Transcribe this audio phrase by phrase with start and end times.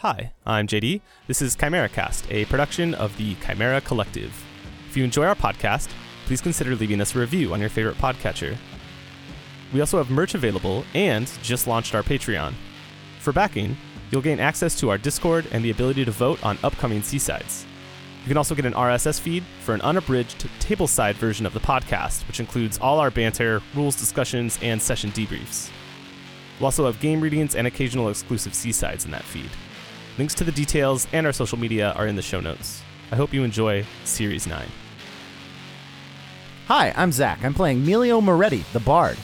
[0.00, 1.02] Hi, I'm JD.
[1.26, 4.32] This is ChimeraCast, a production of the Chimera Collective.
[4.88, 5.90] If you enjoy our podcast,
[6.24, 8.56] please consider leaving us a review on your favorite podcatcher.
[9.74, 12.54] We also have merch available and just launched our Patreon.
[13.18, 13.76] For backing,
[14.10, 17.66] you'll gain access to our Discord and the ability to vote on upcoming Seasides.
[18.22, 22.26] You can also get an RSS feed for an unabridged tableside version of the podcast,
[22.26, 25.68] which includes all our banter, rules discussions, and session debriefs.
[26.58, 29.50] We'll also have game readings and occasional exclusive Seasides in that feed.
[30.20, 32.82] Links to the details and our social media are in the show notes.
[33.10, 34.66] I hope you enjoy Series 9.
[36.66, 37.42] Hi, I'm Zach.
[37.42, 39.16] I'm playing Melio Moretti, the Bard.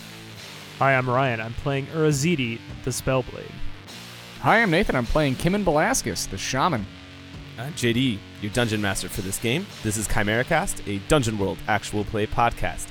[0.78, 1.42] Hi, I'm Ryan.
[1.42, 3.52] I'm playing Urazidi, the Spellblade.
[4.40, 4.96] Hi, I'm Nathan.
[4.96, 6.86] I'm playing Kimon Velasquez, the Shaman.
[7.58, 9.66] I'm JD, your dungeon master for this game.
[9.82, 12.86] This is ChimeraCast, a Dungeon World actual play podcast.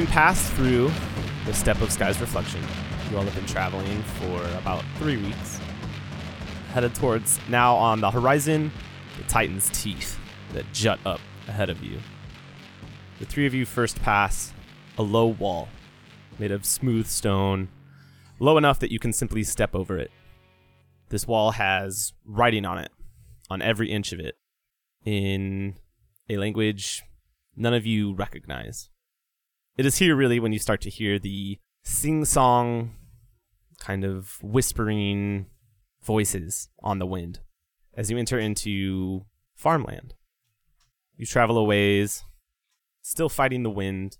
[0.00, 0.90] Having passed through
[1.44, 2.62] the step of Sky's Reflection,
[3.10, 5.60] you all have been traveling for about three weeks.
[6.72, 8.72] Headed towards now on the horizon,
[9.18, 10.18] the Titan's teeth
[10.54, 11.98] that jut up ahead of you.
[13.18, 14.54] The three of you first pass
[14.96, 15.68] a low wall
[16.38, 17.68] made of smooth stone,
[18.38, 20.10] low enough that you can simply step over it.
[21.10, 22.90] This wall has writing on it,
[23.50, 24.38] on every inch of it,
[25.04, 25.74] in
[26.30, 27.02] a language
[27.54, 28.88] none of you recognize.
[29.80, 32.96] It is here, really, when you start to hear the sing song,
[33.78, 35.46] kind of whispering
[36.02, 37.40] voices on the wind
[37.94, 39.24] as you enter into
[39.54, 40.12] farmland.
[41.16, 42.24] You travel a ways,
[43.00, 44.18] still fighting the wind,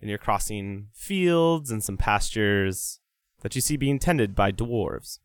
[0.00, 2.98] and you're crossing fields and some pastures
[3.42, 5.18] that you see being tended by dwarves.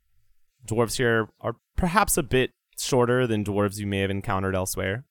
[0.67, 5.05] Dwarves here are perhaps a bit shorter than dwarves you may have encountered elsewhere,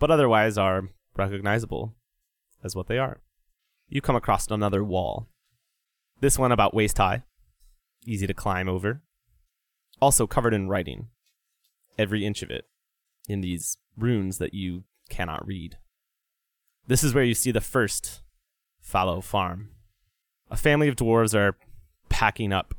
[0.00, 1.94] but otherwise are recognizable
[2.64, 3.20] as what they are
[3.90, 5.28] you come across another wall.
[6.20, 7.24] This one about waist high,
[8.06, 9.02] easy to climb over.
[10.00, 11.08] Also covered in writing,
[11.98, 12.66] every inch of it,
[13.28, 15.76] in these runes that you cannot read.
[16.86, 18.22] This is where you see the first
[18.80, 19.70] fallow farm.
[20.50, 21.56] A family of dwarves are
[22.08, 22.74] packing up,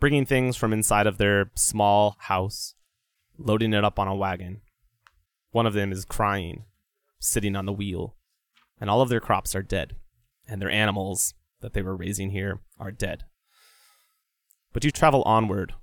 [0.00, 2.74] bringing things from inside of their small house,
[3.38, 4.62] loading it up on a wagon.
[5.50, 6.64] One of them is crying,
[7.20, 8.16] sitting on the wheel,
[8.80, 9.94] and all of their crops are dead
[10.48, 13.24] and their animals that they were raising here are dead.
[14.72, 15.74] But you travel onward.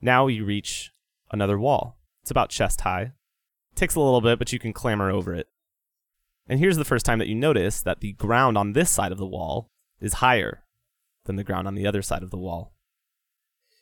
[0.00, 0.92] Now you reach
[1.30, 1.98] another wall.
[2.22, 3.12] It's about chest high.
[3.72, 5.48] It takes a little bit, but you can clamber over it.
[6.46, 9.18] And here's the first time that you notice that the ground on this side of
[9.18, 10.64] the wall is higher
[11.24, 12.74] than the ground on the other side of the wall.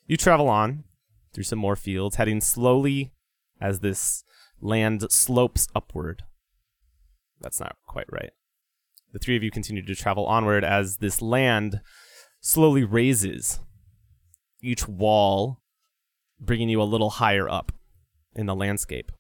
[0.07, 0.85] You travel on
[1.33, 3.13] through some more fields, heading slowly
[3.61, 4.23] as this
[4.61, 6.23] land slopes upward.
[7.41, 8.33] That's not quite right
[9.13, 11.81] the three of you continue to travel onward as this land
[12.41, 13.61] slowly raises,
[14.63, 15.63] each wall
[16.41, 17.73] bringing you a little higher up
[18.35, 19.13] in the landscape.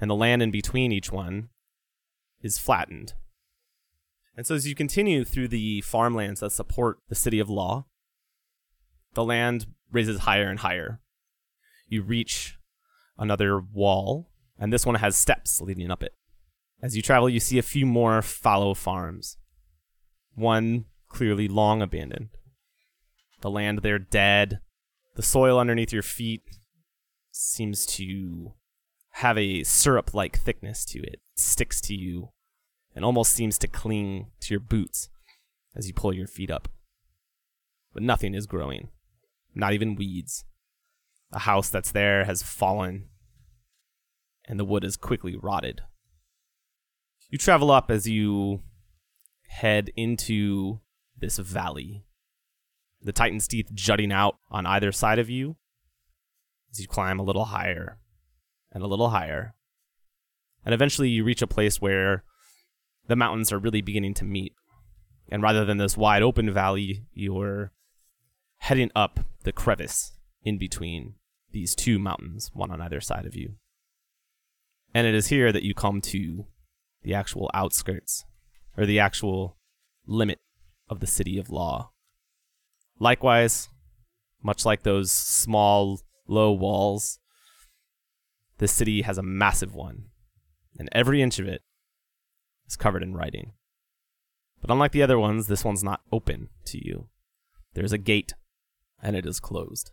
[0.00, 1.50] And the land in between each one
[2.40, 3.12] is flattened.
[4.36, 7.86] And so as you continue through the farmlands that support the city of Law,
[9.14, 11.00] the land raises higher and higher.
[11.88, 12.56] You reach
[13.18, 16.14] another wall, and this one has steps leading up it.
[16.82, 19.36] As you travel, you see a few more fallow farms.
[20.34, 22.28] One clearly long abandoned.
[23.42, 24.60] The land there dead.
[25.16, 26.42] The soil underneath your feet
[27.30, 28.54] seems to
[29.14, 31.14] have a syrup like thickness to it.
[31.14, 31.20] it.
[31.34, 32.30] Sticks to you
[32.94, 35.08] and almost seems to cling to your boots
[35.74, 36.68] as you pull your feet up.
[37.92, 38.88] But nothing is growing,
[39.54, 40.44] not even weeds.
[41.30, 43.08] The house that's there has fallen,
[44.46, 45.82] and the wood is quickly rotted.
[47.30, 48.60] You travel up as you
[49.46, 50.80] head into
[51.16, 52.04] this valley.
[53.00, 55.56] The Titan's teeth jutting out on either side of you
[56.72, 57.98] as you climb a little higher
[58.72, 59.54] and a little higher.
[60.64, 62.24] And eventually you reach a place where
[63.06, 64.54] the mountains are really beginning to meet.
[65.30, 67.72] And rather than this wide open valley, you're
[68.58, 70.12] heading up the crevice
[70.42, 71.14] in between
[71.52, 73.54] these two mountains, one on either side of you.
[74.92, 76.46] And it is here that you come to
[77.02, 78.24] the actual outskirts,
[78.76, 79.56] or the actual
[80.06, 80.40] limit
[80.88, 81.90] of the city of Law.
[82.98, 83.68] Likewise,
[84.42, 87.18] much like those small, low walls,
[88.58, 90.06] the city has a massive one,
[90.78, 91.62] and every inch of it
[92.66, 93.52] is covered in writing.
[94.60, 97.08] But unlike the other ones, this one's not open to you.
[97.74, 98.34] There's a gate,
[99.02, 99.92] and it is closed.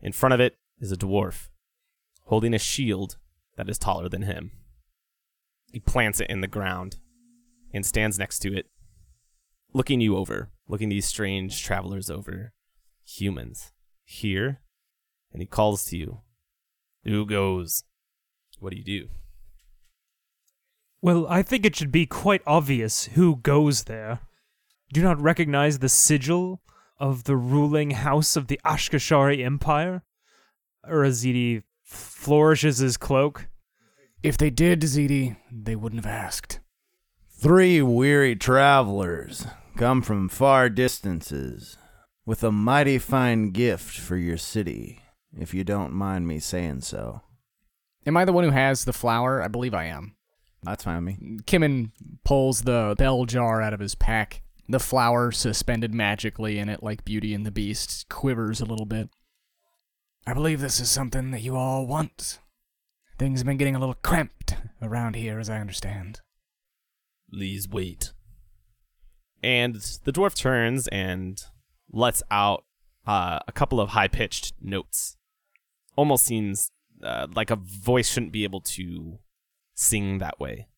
[0.00, 1.48] In front of it is a dwarf,
[2.24, 3.18] holding a shield
[3.56, 4.52] that is taller than him.
[5.72, 6.96] He plants it in the ground
[7.72, 8.66] and stands next to it,
[9.72, 12.52] looking you over, looking these strange travelers over.
[13.04, 13.72] Humans.
[14.04, 14.60] Here.
[15.32, 16.20] And he calls to you.
[17.04, 17.84] Who goes?
[18.58, 19.08] What do you do?
[21.00, 24.20] Well, I think it should be quite obvious who goes there.
[24.92, 26.60] Do not recognize the sigil
[26.98, 30.02] of the ruling house of the Ashkashari Empire?
[30.88, 33.48] Urazidi flourishes his cloak.
[34.22, 36.58] If they did, Ziti, they wouldn't have asked.
[37.30, 41.76] Three weary travelers come from far distances
[42.26, 45.02] with a mighty fine gift for your city,
[45.38, 47.22] if you don't mind me saying so.
[48.06, 49.40] Am I the one who has the flower?
[49.40, 50.16] I believe I am.
[50.64, 51.38] That's fine with me.
[51.46, 51.92] Kimmin
[52.24, 54.42] pulls the bell jar out of his pack.
[54.68, 59.10] The flower suspended magically in it, like Beauty and the Beast, quivers a little bit.
[60.26, 62.40] I believe this is something that you all want.
[63.18, 66.20] Things have been getting a little cramped around here, as I understand.
[67.32, 68.12] Please wait.
[69.42, 69.74] And
[70.04, 71.42] the dwarf turns and
[71.90, 72.64] lets out
[73.06, 75.16] uh, a couple of high pitched notes.
[75.96, 76.70] Almost seems
[77.02, 79.18] uh, like a voice shouldn't be able to
[79.74, 80.68] sing that way.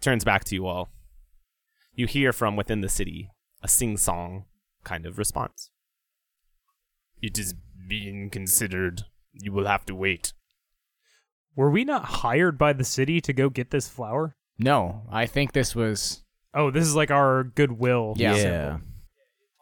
[0.00, 0.88] Turns back to you all.
[1.94, 3.30] You hear from within the city
[3.62, 4.46] a sing song
[4.82, 5.70] kind of response.
[7.20, 7.54] It is
[7.86, 9.02] being considered.
[9.32, 10.32] You will have to wait.
[11.56, 14.36] Were we not hired by the city to go get this flower?
[14.58, 16.22] No, I think this was.
[16.52, 18.14] Oh, this is like our goodwill.
[18.16, 18.36] Yeah.
[18.36, 18.78] yeah.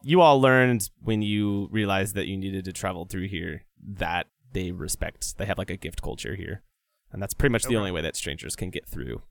[0.02, 4.70] you all learned when you realized that you needed to travel through here that they
[4.70, 6.62] respect they have like a gift culture here
[7.10, 9.22] and that's pretty much the only way that strangers can get through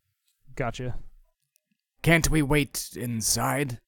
[0.55, 0.95] Gotcha.
[2.01, 3.79] Can't we wait inside?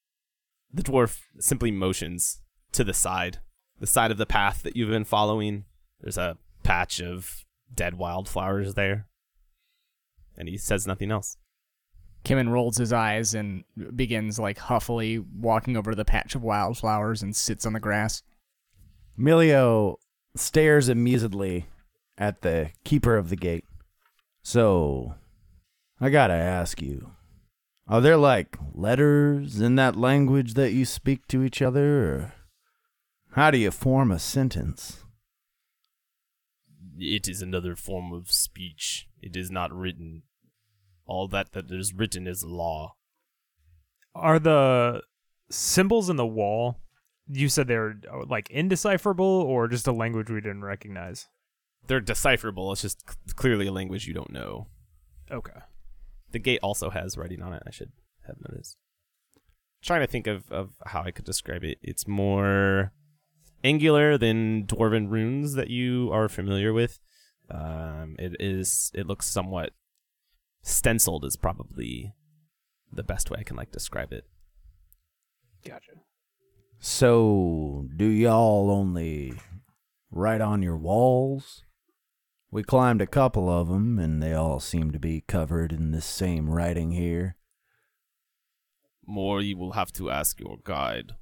[0.72, 2.42] the dwarf simply motions
[2.72, 3.40] to the side
[3.80, 5.66] the side of the path that you've been following
[6.02, 7.43] there's a patch of
[7.74, 9.08] dead wildflowers there
[10.38, 11.38] and he says nothing else
[12.24, 13.66] Kimmin rolls his eyes and
[13.96, 18.24] begins, like, huffily walking over to the patch of wildflowers and sits on the grass.
[19.20, 19.98] Milio
[20.36, 21.66] stares amusedly
[22.18, 23.66] at the keeper of the gate.
[24.42, 25.16] So,
[26.00, 27.12] I gotta ask you
[27.88, 32.34] are there like letters in that language that you speak to each other, or
[33.32, 35.03] how do you form a sentence?
[36.98, 40.24] It is another form of speech it is not written
[41.06, 42.96] all that that is written is law
[44.16, 45.02] Are the
[45.50, 46.80] symbols in the wall?
[47.28, 51.28] You said they're uh, like indecipherable, or just a language we didn't recognize.
[51.88, 52.72] they're decipherable.
[52.74, 54.68] It's just c- clearly a language you don't know.
[55.32, 55.60] Okay.
[56.32, 57.64] The gate also has writing on it.
[57.66, 57.92] I should
[58.28, 58.78] have noticed.
[59.82, 61.78] Trying to think of, of how I could describe it.
[61.82, 62.92] It's more
[63.64, 67.00] angular than dwarven runes that you are familiar with.
[67.50, 68.92] Um, it is.
[68.94, 69.72] It looks somewhat
[70.62, 71.26] stenciled.
[71.26, 72.14] Is probably
[72.92, 74.26] the best way I can like describe it.
[75.66, 75.92] Gotcha.
[76.80, 79.34] So, do y'all only
[80.12, 81.64] write on your walls?
[82.52, 86.06] We climbed a couple of 'em, and they all seem to be covered in this
[86.06, 87.38] same writing here.
[89.06, 91.14] More, you will have to ask your guide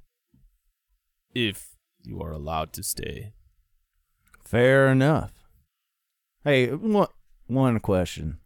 [1.34, 1.71] if
[2.04, 3.32] you are allowed to stay.
[4.44, 5.32] Fair enough.
[6.44, 7.08] Hey, one,
[7.46, 8.38] one question.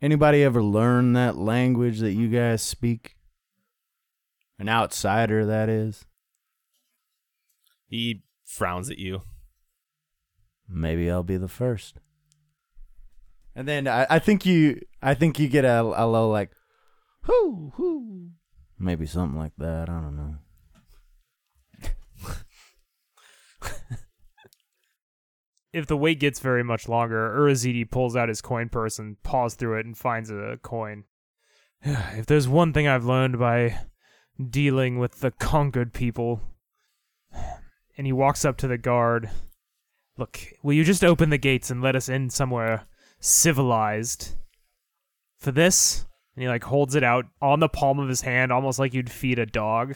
[0.00, 3.16] Anybody ever learn that language that you guys speak?
[4.58, 6.04] An outsider, that is.
[7.86, 9.22] He frowns at you.
[10.68, 11.98] Maybe I'll be the first.
[13.54, 16.50] And then I, I think you, I think you get a, a low like,
[17.26, 18.30] whoo, whoo.
[18.78, 19.88] Maybe something like that.
[19.88, 20.36] I don't know.
[25.78, 29.54] If the wait gets very much longer, Urazidi pulls out his coin purse and paws
[29.54, 31.04] through it and finds a coin.
[31.82, 33.78] if there's one thing I've learned by
[34.44, 36.40] dealing with the conquered people,
[37.96, 39.30] and he walks up to the guard.
[40.16, 42.88] Look, will you just open the gates and let us in somewhere
[43.20, 44.34] civilized?
[45.38, 48.80] For this, and he like holds it out on the palm of his hand, almost
[48.80, 49.94] like you'd feed a dog.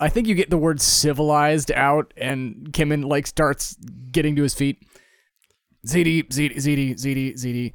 [0.00, 3.76] I think you get the word civilized out, and Kimmin like starts
[4.12, 4.78] getting to his feet.
[5.86, 7.72] ZD, ZD, ZD, ZD, ZD.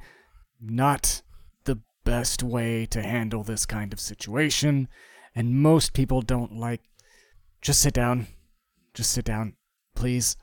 [0.60, 1.22] Not
[1.64, 4.88] the best way to handle this kind of situation,
[5.34, 6.80] and most people don't like.
[7.60, 8.26] Just sit down.
[8.94, 9.54] Just sit down,
[9.94, 10.36] please.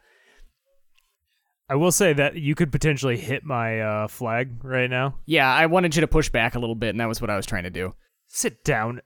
[1.69, 5.15] I will say that you could potentially hit my uh, flag right now.
[5.25, 7.38] Yeah, I wanted you to push back a little bit, and that was what I
[7.38, 7.95] was trying to do.
[8.27, 9.01] Sit down.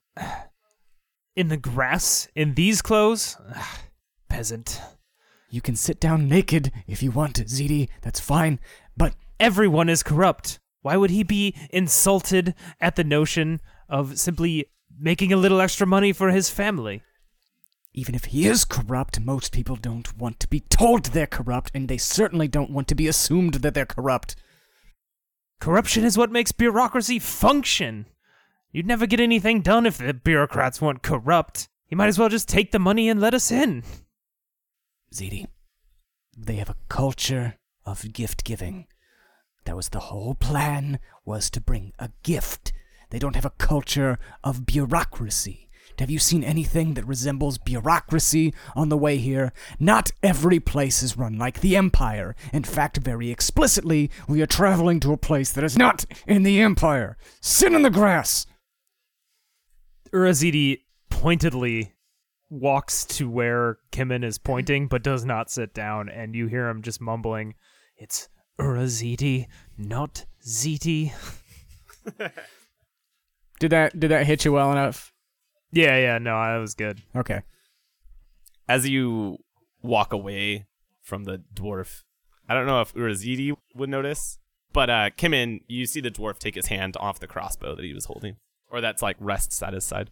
[1.35, 2.27] In the grass?
[2.35, 3.37] In these clothes?
[3.55, 3.79] Ugh,
[4.29, 4.81] Peasant.
[5.49, 7.89] You can sit down naked if you want, ZD.
[8.01, 8.59] That's fine.
[8.97, 10.59] But Everyone is corrupt.
[10.81, 16.13] Why would he be insulted at the notion of simply making a little extra money
[16.13, 17.01] for his family?
[17.97, 21.87] even if he is corrupt, most people don't want to be told they're corrupt, and
[21.87, 24.35] they certainly don't want to be assumed that they're corrupt.
[25.61, 28.05] Corruption is what makes bureaucracy function.
[28.75, 31.69] You'd never get anything done if the bureaucrats weren't corrupt.
[31.87, 33.83] You might as well just take the money and let us in.
[35.13, 35.45] ZD,
[36.37, 37.55] they have a culture
[37.85, 38.87] of gift giving.
[39.63, 42.73] That was the whole plan, was to bring a gift.
[43.11, 45.69] They don't have a culture of bureaucracy.
[45.97, 49.53] Have you seen anything that resembles bureaucracy on the way here?
[49.79, 52.35] Not every place is run like the Empire.
[52.51, 56.59] In fact, very explicitly, we are traveling to a place that is not in the
[56.59, 57.15] Empire.
[57.39, 58.45] Sit in the grass!
[60.15, 60.79] Urazidi
[61.09, 61.91] pointedly
[62.49, 66.81] walks to where Kimin is pointing, but does not sit down, and you hear him
[66.81, 67.55] just mumbling,
[67.97, 71.11] It's Urazidi, not Ziti.
[73.59, 75.13] Did that did that hit you well enough?
[75.71, 77.01] Yeah, yeah, no, that was good.
[77.15, 77.41] Okay.
[78.67, 79.37] As you
[79.81, 80.65] walk away
[81.01, 82.03] from the dwarf,
[82.49, 84.39] I don't know if Urazidi would notice,
[84.73, 87.93] but uh, Kimin, you see the dwarf take his hand off the crossbow that he
[87.93, 88.35] was holding,
[88.69, 90.11] or that's like rests at his side.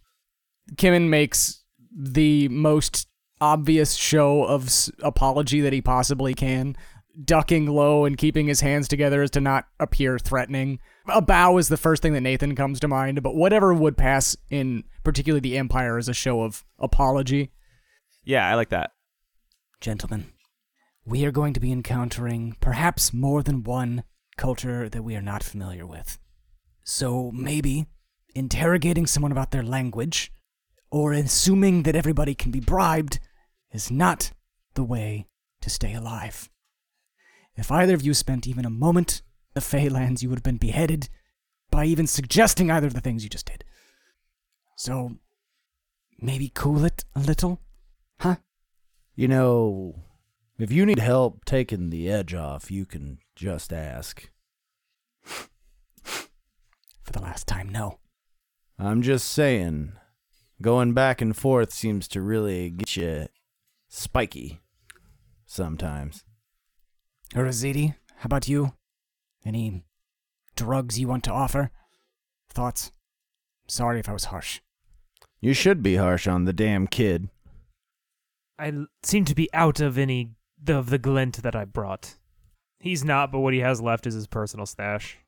[0.76, 1.62] Kimin makes
[1.96, 3.06] the most
[3.40, 6.76] obvious show of s- apology that he possibly can,
[7.24, 10.78] ducking low and keeping his hands together as to not appear threatening.
[11.08, 14.36] A bow is the first thing that Nathan comes to mind, but whatever would pass
[14.50, 17.52] in particularly the Empire as a show of apology.
[18.24, 18.92] Yeah, I like that.
[19.80, 20.32] Gentlemen,
[21.04, 24.04] we are going to be encountering perhaps more than one
[24.36, 26.18] culture that we are not familiar with.
[26.82, 27.86] So maybe
[28.34, 30.32] interrogating someone about their language
[30.90, 33.18] or assuming that everybody can be bribed
[33.72, 34.32] is not
[34.74, 35.26] the way
[35.60, 36.48] to stay alive.
[37.56, 39.22] If either of you spent even a moment
[39.54, 41.08] in the Feylands, you would have been beheaded
[41.70, 43.64] by even suggesting either of the things you just did.
[44.76, 45.16] So
[46.18, 47.60] maybe cool it a little?
[48.20, 48.36] Huh?
[49.14, 50.02] You know,
[50.58, 54.30] if you need help taking the edge off, you can just ask.
[55.22, 57.98] For the last time, no.
[58.78, 59.92] I'm just saying,
[60.60, 63.26] going back and forth seems to really get you
[63.88, 64.60] spiky
[65.46, 66.24] sometimes.
[67.34, 68.72] Urazidi, how about you?
[69.44, 69.84] Any
[70.56, 71.70] drugs you want to offer?
[72.48, 72.92] Thoughts?
[73.68, 74.60] Sorry if I was harsh.
[75.40, 77.28] You should be harsh on the damn kid.
[78.58, 80.30] I l- seem to be out of any
[80.68, 82.14] of the glint that I brought.
[82.78, 85.18] He's not, but what he has left is his personal stash.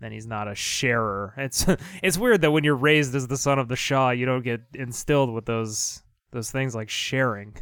[0.00, 1.34] And he's not a sharer.
[1.36, 1.66] It's
[2.02, 4.62] it's weird that when you're raised as the son of the Shah, you don't get
[4.74, 7.56] instilled with those those things like sharing.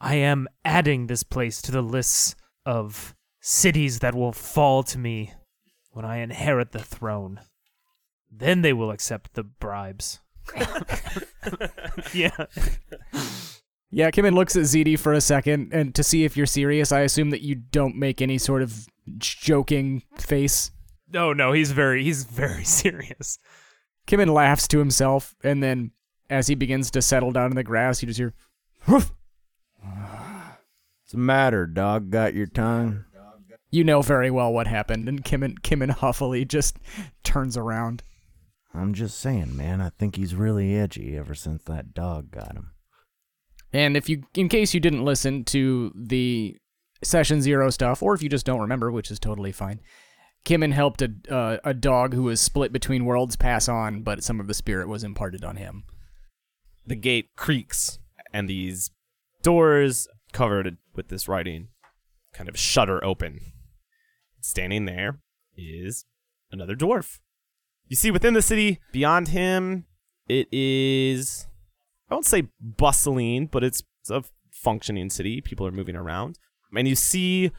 [0.00, 2.34] I am adding this place to the lists
[2.66, 5.32] of cities that will fall to me
[5.90, 7.40] when I inherit the throne.
[8.30, 10.20] Then they will accept the bribes.
[12.12, 12.46] yeah.
[13.90, 17.00] Yeah, Kimin looks at ZD for a second, and to see if you're serious, I
[17.00, 18.88] assume that you don't make any sort of
[19.18, 20.72] joking face.
[21.14, 23.38] No, no, he's very he's very serious.
[24.06, 25.92] Kimin laughs to himself, and then
[26.28, 28.34] as he begins to settle down in the grass, you just hear,
[28.88, 29.12] "Woof."
[29.80, 32.10] What's the matter, dog?
[32.10, 33.04] Got your tongue?
[33.70, 36.78] You know very well what happened, and Kimin, Kimin huffily just
[37.22, 38.02] turns around.
[38.72, 39.80] I'm just saying, man.
[39.80, 42.72] I think he's really edgy ever since that dog got him.
[43.72, 46.56] And if you, in case you didn't listen to the
[47.02, 49.80] session zero stuff, or if you just don't remember, which is totally fine,
[50.44, 54.40] Kimin helped a uh, a dog who was split between worlds pass on, but some
[54.40, 55.84] of the spirit was imparted on him.
[56.86, 57.98] The gate creaks,
[58.32, 58.90] and these
[59.42, 61.68] doors covered with this writing
[62.34, 63.40] kind of shudder open.
[64.40, 65.20] Standing there
[65.56, 66.04] is
[66.50, 67.20] another dwarf.
[67.86, 69.86] You see within the city, beyond him,
[70.28, 71.46] it is,
[72.10, 75.40] I won't say bustling, but it's, it's a functioning city.
[75.40, 76.38] People are moving around.
[76.76, 77.52] And you see,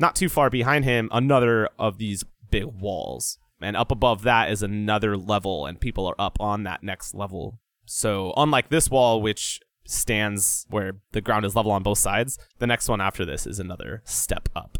[0.00, 3.38] not too far behind him, another of these big walls.
[3.60, 7.60] And up above that is another level, and people are up on that next level.
[7.84, 12.66] So, unlike this wall, which stands where the ground is level on both sides, the
[12.66, 14.78] next one after this is another step up.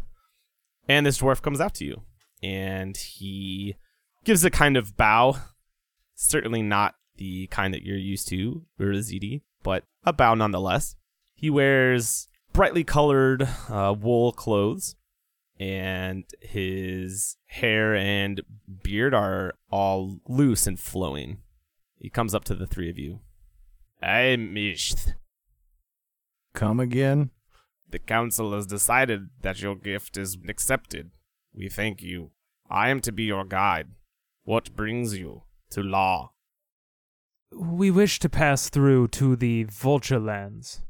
[0.87, 2.01] And this dwarf comes out to you,
[2.41, 3.75] and he
[4.23, 5.37] gives a kind of bow.
[6.15, 10.95] Certainly not the kind that you're used to, Urazidi, but a bow nonetheless.
[11.35, 14.95] He wears brightly colored uh, wool clothes,
[15.61, 18.41] and his hair and
[18.81, 21.37] beard are all loose and flowing.
[21.99, 23.19] He comes up to the three of you.
[24.01, 25.13] I'm Isht.
[26.55, 27.29] Come again?
[27.87, 31.11] The council has decided that your gift is accepted.
[31.53, 32.31] We thank you.
[32.67, 33.89] I am to be your guide.
[34.43, 36.31] What brings you to law?
[37.51, 40.81] We wish to pass through to the Vulture Lands.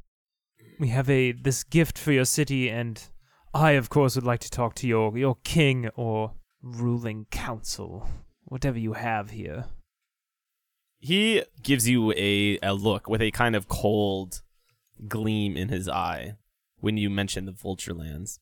[0.80, 3.04] We have a this gift for your city, and
[3.54, 8.08] I, of course, would like to talk to your your king or ruling council,
[8.46, 9.66] whatever you have here.
[11.00, 14.42] He gives you a, a look with a kind of cold
[15.08, 16.36] gleam in his eye
[16.80, 18.40] when you mention the Vulture Lands.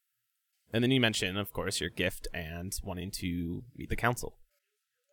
[0.72, 4.39] And then you mention, of course, your gift and wanting to meet the council.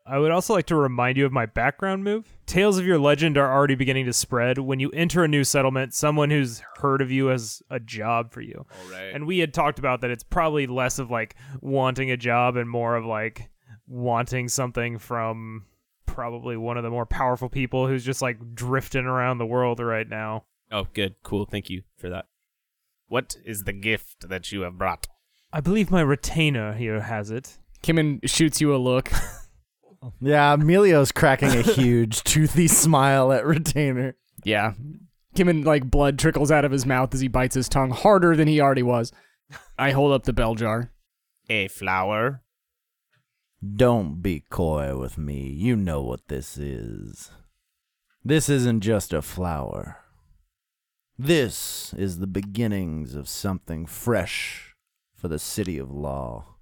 [0.09, 2.33] I would also like to remind you of my background move.
[2.47, 4.59] Tales of your legend are already beginning to spread.
[4.59, 8.41] When you enter a new settlement, someone who's heard of you has a job for
[8.41, 8.65] you.
[8.71, 9.13] All right.
[9.13, 12.71] And we had talked about that it's probably less of like wanting a job and
[12.71, 13.51] more of like
[13.89, 15.65] wanting something from
[16.07, 20.09] probably one of the more powerful people who's just like drifting around the world right
[20.09, 20.45] now.
[20.71, 21.17] oh, good.
[21.25, 21.47] Cool.
[21.47, 22.27] Thank you for that.
[23.09, 25.09] What is the gift that you have brought?
[25.53, 27.59] I believe my retainer here has it.
[27.83, 29.11] Kimmin shoots you a look.
[30.21, 34.17] Yeah, Emilio's cracking a huge, toothy smile at Retainer.
[34.45, 34.73] yeah.
[35.35, 38.49] Kimmin, like, blood trickles out of his mouth as he bites his tongue harder than
[38.49, 39.13] he already was.
[39.79, 40.93] I hold up the bell jar.
[41.51, 42.43] A flower.
[43.77, 45.49] Don't be coy with me.
[45.49, 47.31] You know what this is.
[48.25, 49.99] This isn't just a flower.
[51.19, 54.75] This is the beginnings of something fresh
[55.15, 56.56] for the city of law.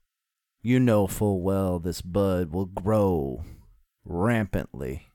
[0.67, 3.45] You know full well this bud will grow
[4.03, 5.09] rampantly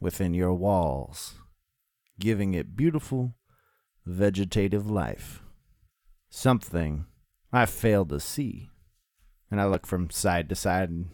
[0.00, 1.34] within your walls,
[2.18, 3.36] giving it beautiful
[4.04, 5.40] vegetative life.
[6.30, 7.06] Something
[7.52, 8.70] I failed to see.
[9.52, 11.10] And I look from side to side and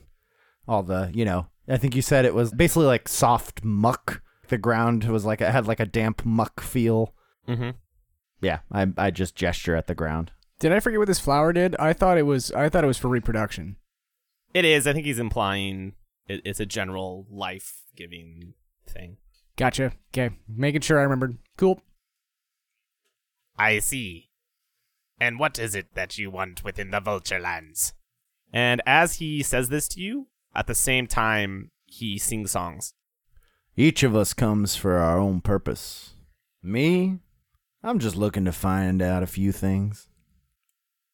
[0.67, 4.23] all the, you know, I think you said it was basically like soft muck.
[4.49, 7.13] The ground was like it had like a damp muck feel.
[7.47, 7.73] Mm-hmm.
[8.41, 10.33] Yeah, I I just gesture at the ground.
[10.59, 11.77] Did I forget what this flower did?
[11.77, 12.51] I thought it was.
[12.53, 13.77] I thought it was for reproduction.
[14.55, 14.87] It is.
[14.87, 15.95] I think he's implying
[16.27, 18.55] it, it's a general life-giving
[18.87, 19.19] thing.
[19.57, 19.93] Gotcha.
[20.13, 21.39] Okay, making sure I remembered.
[21.57, 21.83] Cool.
[23.59, 24.31] I see.
[25.21, 27.95] And what is it that you want within the Vulture Lands?
[28.53, 32.95] And as he says this to you, at the same time, he sings songs.
[33.77, 36.15] Each of us comes for our own purpose.
[36.63, 37.19] Me,
[37.83, 40.09] I'm just looking to find out a few things.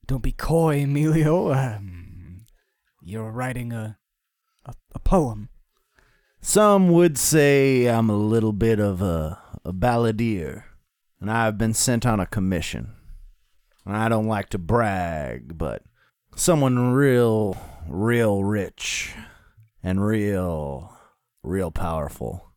[0.06, 1.52] Don't be coy, Emilio.
[1.52, 2.19] Um,
[3.10, 3.98] you're writing a,
[4.64, 5.48] a a poem.
[6.40, 10.64] Some would say I'm a little bit of a, a balladeer,
[11.20, 12.94] and I've been sent on a commission.
[13.84, 15.82] And I don't like to brag, but
[16.36, 17.56] someone real,
[17.88, 19.12] real rich
[19.82, 20.96] and real,
[21.42, 22.52] real powerful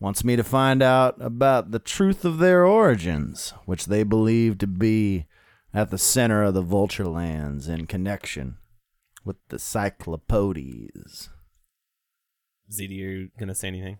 [0.00, 4.66] wants me to find out about the truth of their origins, which they believe to
[4.66, 5.26] be
[5.72, 8.58] at the center of the Vulture Lands in connection
[9.28, 11.28] with the Cyclopodes.
[12.72, 13.98] ZD, are you going to say anything?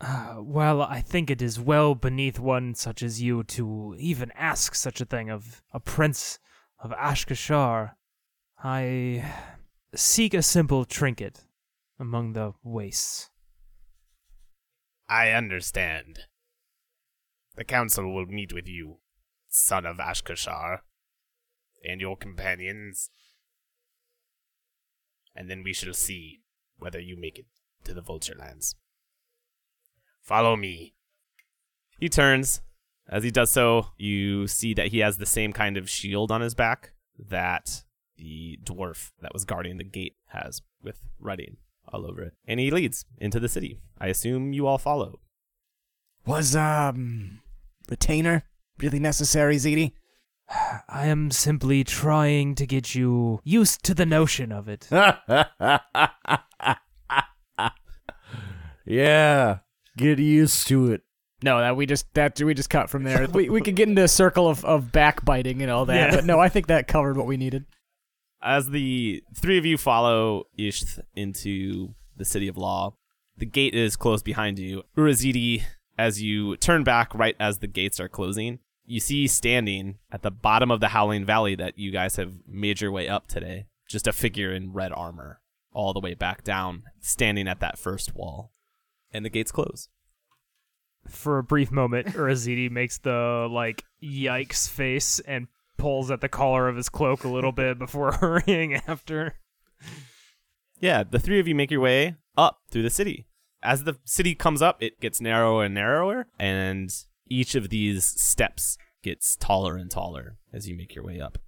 [0.00, 4.74] Uh, well, I think it is well beneath one such as you to even ask
[4.74, 6.40] such a thing of a prince
[6.82, 7.92] of Ashkashar.
[8.62, 9.32] I
[9.94, 11.42] seek a simple trinket
[11.98, 13.30] among the wastes.
[15.08, 16.20] I understand.
[17.56, 18.98] The council will meet with you,
[19.48, 20.78] son of Ashkashar,
[21.84, 23.10] and your companions.
[25.34, 26.40] And then we shall see
[26.78, 27.46] whether you make it
[27.84, 28.74] to the Vulture Lands.
[30.22, 30.94] Follow me.
[31.98, 32.62] He turns.
[33.08, 36.40] As he does so, you see that he has the same kind of shield on
[36.40, 37.82] his back that
[38.16, 41.56] the dwarf that was guarding the gate has, with writing
[41.92, 42.34] all over it.
[42.46, 43.80] And he leads into the city.
[43.98, 45.20] I assume you all follow.
[46.26, 47.40] Was um
[47.88, 48.44] retainer
[48.78, 49.92] really necessary, Ziti?
[50.88, 54.88] I am simply trying to get you used to the notion of it.
[58.84, 59.58] yeah,
[59.96, 61.02] get used to it.
[61.42, 63.26] No, that we just that we just cut from there.
[63.32, 66.16] we we could get into a circle of, of backbiting and all that, Yeah.
[66.16, 67.64] but no, I think that covered what we needed.
[68.42, 72.94] As the three of you follow Isht into the city of law,
[73.36, 74.82] the gate is closed behind you.
[74.96, 75.62] Urazidi,
[75.98, 80.30] as you turn back right as the gates are closing, you see standing at the
[80.30, 84.06] bottom of the Howling Valley that you guys have made your way up today, just
[84.06, 85.40] a figure in red armor.
[85.72, 88.52] all the way back down, standing at that first wall.
[89.12, 89.88] And the gates close.
[91.08, 96.68] For a brief moment, Urazidi makes the like yikes face and pulls at the collar
[96.68, 99.34] of his cloak a little bit before hurrying after.
[100.80, 103.26] Yeah, the three of you make your way up through the city.
[103.62, 106.90] As the city comes up, it gets narrower and narrower, and
[107.30, 111.38] each of these steps gets taller and taller as you make your way up.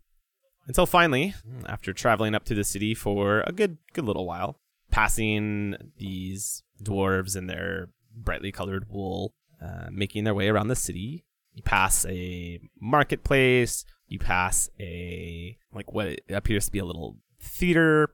[0.67, 1.35] Until finally,
[1.67, 7.37] after traveling up to the city for a good good little while, passing these dwarves
[7.37, 12.61] in their brightly colored wool, uh, making their way around the city, you pass a
[12.81, 18.11] marketplace, you pass a like what appears to be a little theater,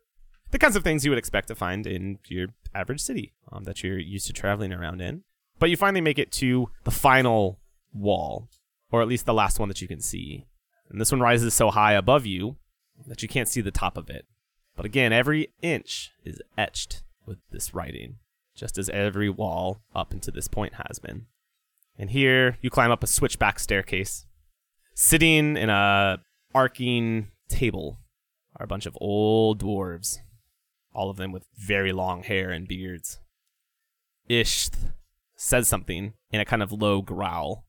[0.51, 3.83] the kinds of things you would expect to find in your average city um, that
[3.83, 5.25] you're used to traveling around in.
[5.59, 7.61] But you finally make it to the final
[7.93, 8.49] wall,
[8.91, 10.47] or at least the last one that you can see.
[10.91, 12.57] And this one rises so high above you
[13.07, 14.27] that you can't see the top of it.
[14.77, 18.17] But again, every inch is etched with this writing,
[18.55, 21.27] just as every wall up until this point has been.
[21.99, 24.25] And here you climb up a switchback staircase.
[24.95, 26.19] Sitting in a
[26.55, 27.99] arcing table
[28.57, 30.19] are a bunch of old dwarves,
[30.95, 33.19] all of them with very long hair and beards.
[34.31, 34.93] Isht
[35.39, 37.65] says something in a kind of low growl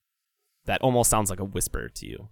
[0.65, 2.29] that almost sounds like a whisper to you.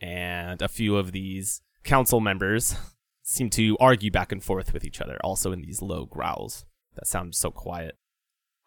[0.00, 2.76] And a few of these council members
[3.22, 7.06] seem to argue back and forth with each other, also in these low growls that
[7.06, 7.98] sound so quiet.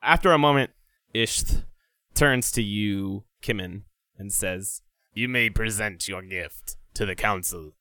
[0.03, 0.71] After a moment,
[1.15, 1.63] Isht
[2.13, 3.83] turns to you, Kimin,
[4.17, 4.81] and says,
[5.13, 7.71] You may present your gift to the council.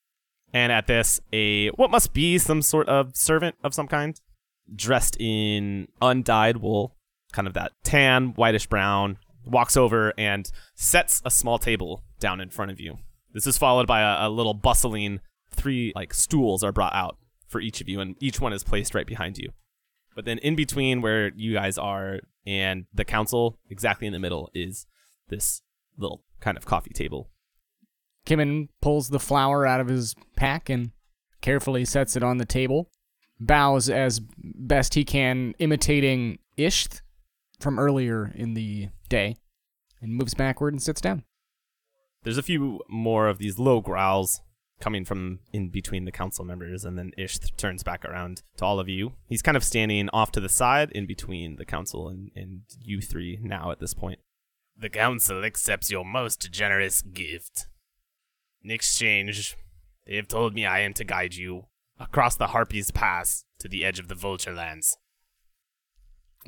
[0.53, 4.19] And at this, a what must be some sort of servant of some kind,
[4.75, 6.97] dressed in undyed wool,
[7.39, 12.51] kind of that tan, whitish brown, walks over and sets a small table down in
[12.51, 12.99] front of you.
[13.33, 15.21] This is followed by a, a little bustling
[15.53, 18.93] three like stools are brought out for each of you, and each one is placed
[18.93, 19.51] right behind you.
[20.17, 24.51] But then in between where you guys are and the council, exactly in the middle,
[24.53, 24.87] is
[25.29, 25.63] this
[25.97, 27.31] little kind of coffee table.
[28.27, 30.91] Kimin pulls the flower out of his pack and
[31.41, 32.91] carefully sets it on the table,
[33.39, 37.01] bows as best he can, imitating Isht
[37.59, 39.37] from earlier in the day,
[40.01, 41.25] and moves backward and sits down.
[42.23, 44.41] There's a few more of these low growls
[44.81, 48.79] coming from in between the council members, and then Ish turns back around to all
[48.79, 49.15] of you.
[49.27, 53.01] He's kind of standing off to the side in between the council and, and you
[53.01, 54.21] three now at this point.
[54.77, 57.67] The council accepts your most generous gift.
[58.63, 59.57] In exchange,
[60.07, 61.67] they have told me I am to guide you
[61.99, 64.97] across the Harpies Pass to the edge of the Vulture Lands.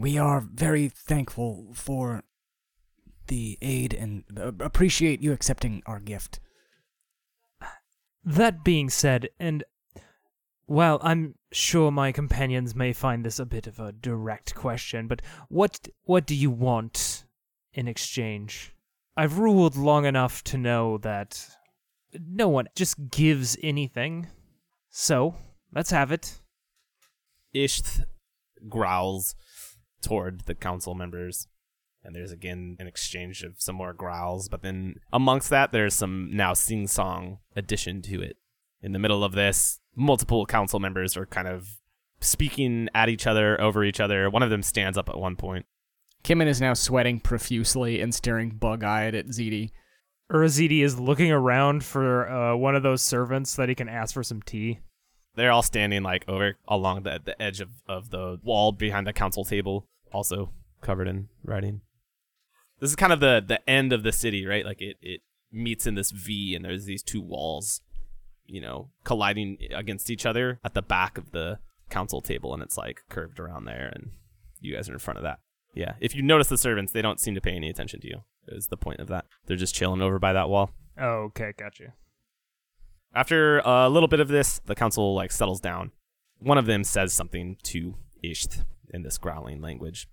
[0.01, 2.23] We are very thankful for
[3.27, 6.41] the aid and uh, appreciate you accepting our gift.
[8.25, 9.63] That being said, and
[10.67, 15.21] well, I'm sure my companions may find this a bit of a direct question, but
[15.51, 17.27] what what do you want
[17.75, 18.73] in exchange?
[19.19, 21.47] I've ruled long enough to know that
[22.19, 24.29] no one just gives anything.
[24.89, 25.35] So,
[25.75, 26.41] let's have it.
[27.55, 28.05] Isht
[28.67, 29.35] growls
[30.01, 31.47] toward the council members.
[32.03, 36.31] And there's again an exchange of some more growls, but then amongst that, there's some
[36.33, 38.37] now sing song addition to it.
[38.83, 41.69] In the middle of this, multiple council members are kind of
[42.21, 44.31] speaking at each other, over each other.
[44.31, 45.67] One of them stands up at one point.
[46.25, 49.71] Kimin is now sweating profusely and staring bug-eyed at Zedi.
[50.31, 54.23] Urazidi is looking around for uh, one of those servants that he can ask for
[54.23, 54.79] some tea.
[55.37, 59.13] They're all standing like over along the, the edge of, of the wall behind the
[59.13, 61.83] council table, also covered in writing.
[62.81, 64.65] This is kind of the, the end of the city, right?
[64.65, 65.21] Like it, it
[65.53, 67.81] meets in this V and there's these two walls,
[68.47, 71.59] you know, colliding against each other at the back of the
[71.91, 74.11] council table and it's like curved around there and
[74.61, 75.39] you guys are in front of that.
[75.75, 75.95] Yeah.
[76.01, 78.23] If you notice the servants, they don't seem to pay any attention to you.
[78.49, 79.27] Is the point of that.
[79.47, 80.71] They're just chilling over by that wall.
[80.99, 81.95] Oh, okay, gotcha.
[83.15, 85.91] After a little bit of this, the council like settles down.
[86.39, 90.09] One of them says something to Isht in this growling language.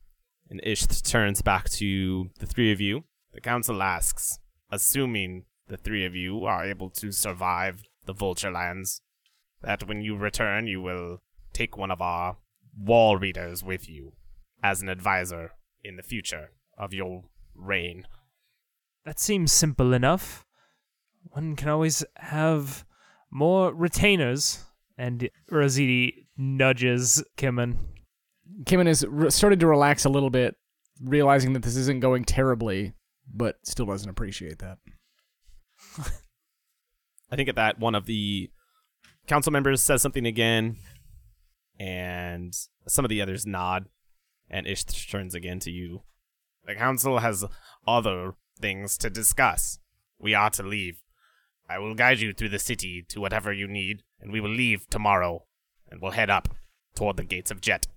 [0.49, 3.03] And Isht turns back to the three of you.
[3.33, 4.39] The council asks,
[4.71, 9.01] assuming the three of you are able to survive the Vulture Lands,
[9.61, 11.21] that when you return, you will
[11.53, 12.37] take one of our
[12.77, 14.13] wall readers with you
[14.63, 15.51] as an advisor
[15.83, 18.07] in the future of your reign.
[19.05, 20.45] That seems simple enough.
[21.29, 22.85] One can always have
[23.31, 24.63] more retainers.
[24.97, 27.77] And Urazidi nudges Kimin.
[28.63, 30.55] Kimin has re- started to relax a little bit,
[31.01, 32.93] realizing that this isn't going terribly,
[33.31, 34.77] but still doesn't appreciate that.
[37.31, 38.49] I think at that one of the
[39.27, 40.77] council members says something again,
[41.79, 42.53] and
[42.87, 43.85] some of the others nod.
[44.49, 46.03] And Ish turns again to you.
[46.65, 47.43] The council has
[47.85, 49.79] other things to discuss.
[50.19, 51.01] We are to leave.
[51.69, 54.89] I will guide you through the city to whatever you need, and we will leave
[54.89, 55.45] tomorrow,
[55.89, 56.49] and we'll head up
[56.95, 57.87] toward the gates of Jet.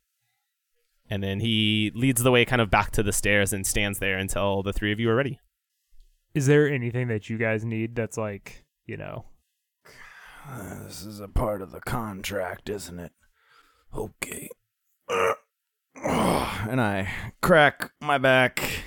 [1.08, 4.18] And then he leads the way kind of back to the stairs and stands there
[4.18, 5.40] until the three of you are ready.
[6.34, 9.24] Is there anything that you guys need that's like, you know,
[10.84, 13.12] this is a part of the contract, isn't it?
[13.94, 14.48] Okay.
[15.94, 18.84] and I crack my back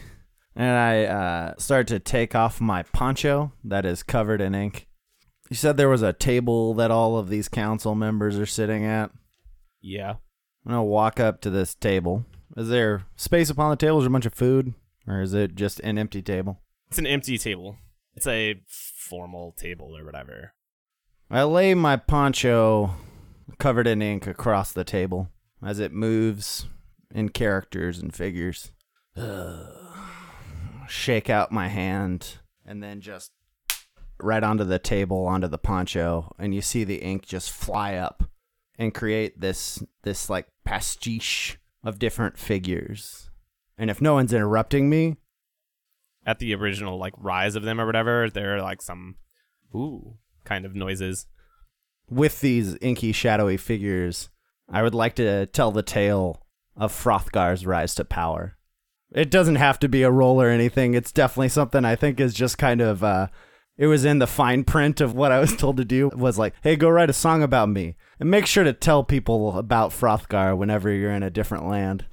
[0.56, 4.88] and I uh, start to take off my poncho that is covered in ink.
[5.50, 9.12] You said there was a table that all of these council members are sitting at.
[9.82, 10.16] Yeah.
[10.66, 12.26] I'm gonna walk up to this table.
[12.56, 13.98] Is there space upon the table?
[13.98, 14.74] Is there a bunch of food?
[15.08, 16.62] Or is it just an empty table?
[16.90, 17.78] It's an empty table.
[18.16, 20.54] It's a formal table or whatever.
[21.30, 22.96] I lay my poncho
[23.58, 25.30] covered in ink across the table
[25.66, 26.68] as it moves
[27.14, 28.72] in characters and figures.
[30.88, 33.32] Shake out my hand and then just
[34.20, 38.24] right onto the table, onto the poncho, and you see the ink just fly up
[38.78, 43.30] and create this this like pastiche of different figures.
[43.78, 45.18] And if no one's interrupting me,
[46.26, 49.16] At the original like rise of them or whatever, there are like some
[49.76, 51.26] ooh kind of noises.
[52.10, 54.30] with these inky, shadowy figures,
[54.70, 58.58] I would like to tell the tale of Frothgar's rise to power.
[59.14, 60.94] It doesn't have to be a role or anything.
[60.96, 63.28] It's definitely something I think is just kind of uh
[63.78, 66.54] it was in the fine print of what I was told to do was like,
[66.62, 70.56] "Hey, go write a song about me and make sure to tell people about Frothgar
[70.58, 72.06] whenever you're in a different land."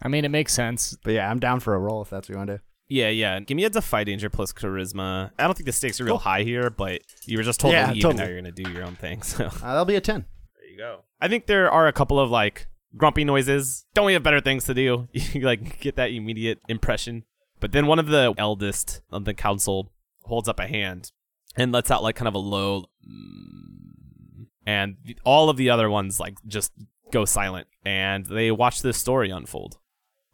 [0.00, 0.96] I mean, it makes sense.
[1.02, 2.62] But yeah, I'm down for a role if that's what you want to do.
[2.90, 3.40] Yeah, yeah.
[3.40, 5.30] Give me a defy danger plus charisma.
[5.38, 7.86] I don't think the stakes are real high here, but you were just told Yeah,
[7.88, 8.22] to leave, totally.
[8.22, 9.20] and now you're gonna do your own thing.
[9.22, 10.24] So Uh, that'll be a 10.
[10.56, 11.00] there you go.
[11.20, 13.86] I think there are a couple of like grumpy noises.
[13.94, 15.08] Don't we have better things to do?
[15.12, 17.24] You like get that immediate impression.
[17.60, 19.92] But then one of the eldest of the council
[20.24, 21.10] holds up a hand
[21.56, 26.20] and lets out like kind of a low, mm, and all of the other ones
[26.20, 26.72] like just
[27.10, 29.78] go silent and they watch this story unfold.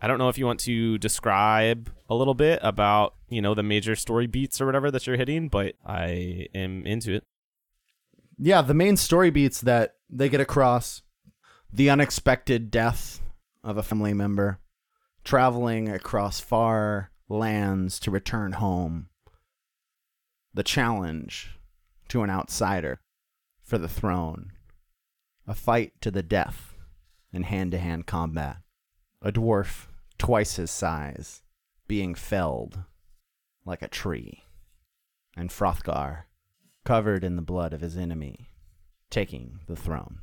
[0.01, 3.63] I don't know if you want to describe a little bit about, you know, the
[3.63, 7.25] major story beats or whatever that you're hitting, but I am into it.
[8.37, 11.03] yeah, the main story beats that they get across
[11.75, 13.21] the unexpected death
[13.65, 14.61] of a family member,
[15.25, 19.09] traveling across far lands to return home,
[20.53, 21.59] the challenge
[22.07, 23.01] to an outsider
[23.65, 24.53] for the throne,
[25.49, 26.77] a fight to the death
[27.33, 28.59] in hand to hand combat,
[29.21, 31.43] a dwarf twice his size
[31.89, 32.85] being felled
[33.65, 34.45] like a tree,
[35.37, 36.27] and Frothgar
[36.85, 38.47] covered in the blood of his enemy,
[39.11, 40.21] taking the throne.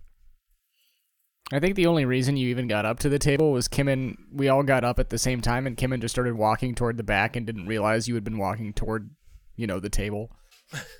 [1.51, 4.47] I think the only reason you even got up to the table was Kimin we
[4.47, 7.35] all got up at the same time, and Kimin just started walking toward the back
[7.35, 9.11] and didn't realize you had been walking toward,
[9.55, 10.31] you know, the table.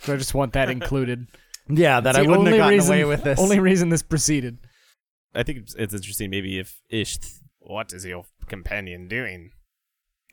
[0.01, 1.27] So I just want that included.
[1.69, 3.39] Yeah, that It's I wouldn't have only gotten reason, away with this.
[3.39, 4.57] Only reason this proceeded.
[5.33, 7.17] I think it's, it's interesting maybe if Ish,
[7.59, 9.51] what is your companion doing?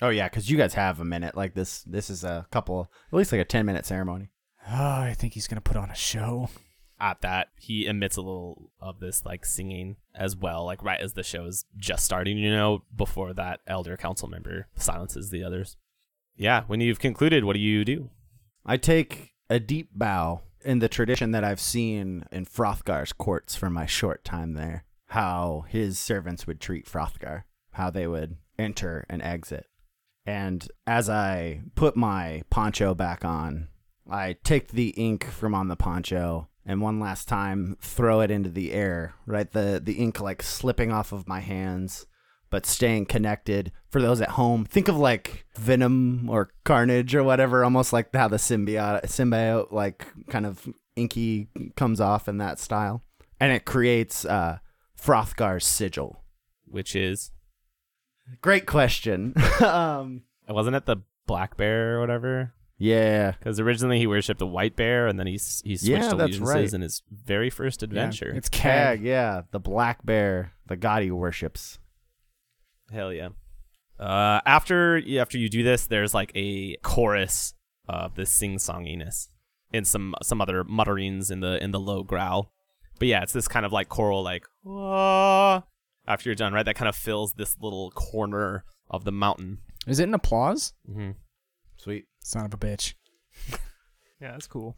[0.01, 1.37] oh yeah, because you guys have a minute.
[1.37, 4.31] Like this, this is a couple, at least like a ten minute ceremony.
[4.69, 6.49] Oh, I think he's gonna put on a show.
[7.01, 11.13] At that, he emits a little of this like singing as well, like right as
[11.13, 15.77] the show is just starting, you know, before that elder council member silences the others.
[16.37, 18.11] Yeah, when you've concluded, what do you do?
[18.67, 23.71] I take a deep bow in the tradition that I've seen in Frothgar's courts for
[23.71, 24.85] my short time there.
[25.07, 29.67] How his servants would treat Frothgar, how they would enter and exit.
[30.27, 33.69] And as I put my poncho back on,
[34.11, 38.51] I take the ink from on the poncho and one last time throw it into
[38.51, 39.51] the air, right?
[39.51, 42.07] The the ink like slipping off of my hands
[42.51, 43.73] but staying connected.
[43.91, 48.29] For those at home, think of like Venom or Carnage or whatever, almost like how
[48.29, 53.03] the symbiote symbiote like kind of inky comes off in that style.
[53.41, 54.59] And it creates uh
[55.01, 56.23] Frothgar's sigil.
[56.67, 57.31] Which is,
[58.43, 59.35] Great question.
[59.61, 62.53] um wasn't it the black bear or whatever?
[62.79, 63.33] Yeah.
[63.33, 65.39] Because originally he worshipped a white bear, and then he he
[65.77, 66.73] switched Yeah, allegiances right.
[66.73, 68.33] in his very first adventure.
[68.35, 69.03] It's Cag, Cag.
[69.03, 71.79] yeah, the black bear, the god he worships.
[72.93, 73.31] Hell yeah.
[73.99, 77.55] Uh, after after you do this, there's like a chorus
[77.89, 79.29] of this sing songiness
[79.73, 82.53] and some some other mutterings in the in the low growl.
[82.99, 85.63] But yeah, it's this kind of like choral like "Wah,"
[86.07, 86.65] after you're done, right?
[86.65, 89.59] That kind of fills this little corner of the mountain.
[89.87, 90.75] Is it an applause?
[90.89, 91.11] Mm-hmm.
[91.77, 92.07] Sweet.
[92.29, 92.93] Son of a bitch.
[94.21, 94.77] yeah, that's cool.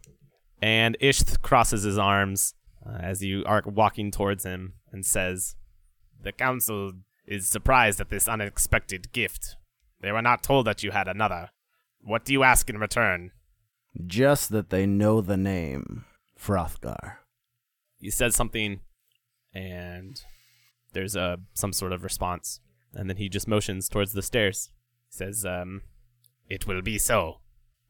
[0.61, 2.53] And Ish crosses his arms
[2.85, 5.57] uh, as you are walking towards him and says,
[6.23, 6.93] The council
[7.27, 9.57] is surprised at this unexpected gift.
[9.99, 11.49] They were not told that you had another.
[11.99, 13.31] What do you ask in return?
[14.07, 16.05] Just that they know the name
[16.39, 17.17] Frothgar.
[17.99, 18.79] He says something,
[19.53, 20.21] and
[20.93, 22.61] there's a some sort of response,
[22.93, 24.71] and then he just motions towards the stairs.
[25.09, 25.81] He says, um,
[26.49, 27.40] "It will be so."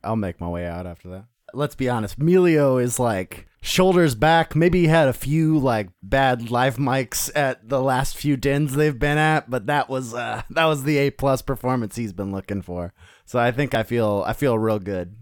[0.03, 1.25] I'll make my way out after that.
[1.53, 4.55] Let's be honest, Melio is like shoulders back.
[4.55, 8.97] Maybe he had a few like bad live mics at the last few dens they've
[8.97, 12.61] been at, but that was uh that was the A plus performance he's been looking
[12.61, 12.93] for.
[13.25, 15.15] So I think I feel I feel real good.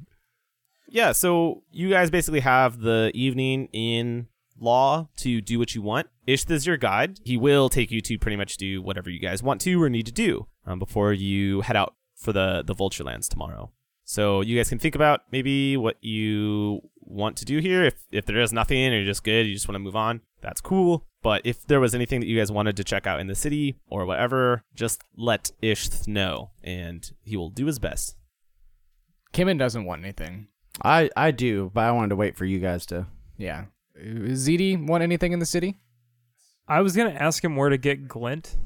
[0.88, 4.28] Yeah, so you guys basically have the evening in
[4.60, 6.08] law to do what you want.
[6.28, 7.20] Ishth is your guide.
[7.24, 10.08] He will take you to pretty much do whatever you guys want to or need
[10.08, 13.72] to do um, before you head out for the the Vulture Lands tomorrow.
[14.10, 17.84] So you guys can think about maybe what you want to do here.
[17.84, 20.22] If if there is nothing and you're just good, you just want to move on,
[20.42, 21.06] that's cool.
[21.22, 23.76] But if there was anything that you guys wanted to check out in the city
[23.88, 28.16] or whatever, just let Ishth know and he will do his best.
[29.32, 30.48] Kimin doesn't want anything.
[30.84, 33.06] I I do, but I wanted to wait for you guys to.
[33.38, 33.66] Yeah.
[33.96, 35.78] Uh, ZD want anything in the city?
[36.68, 38.58] I was gonna ask him where to get Glint.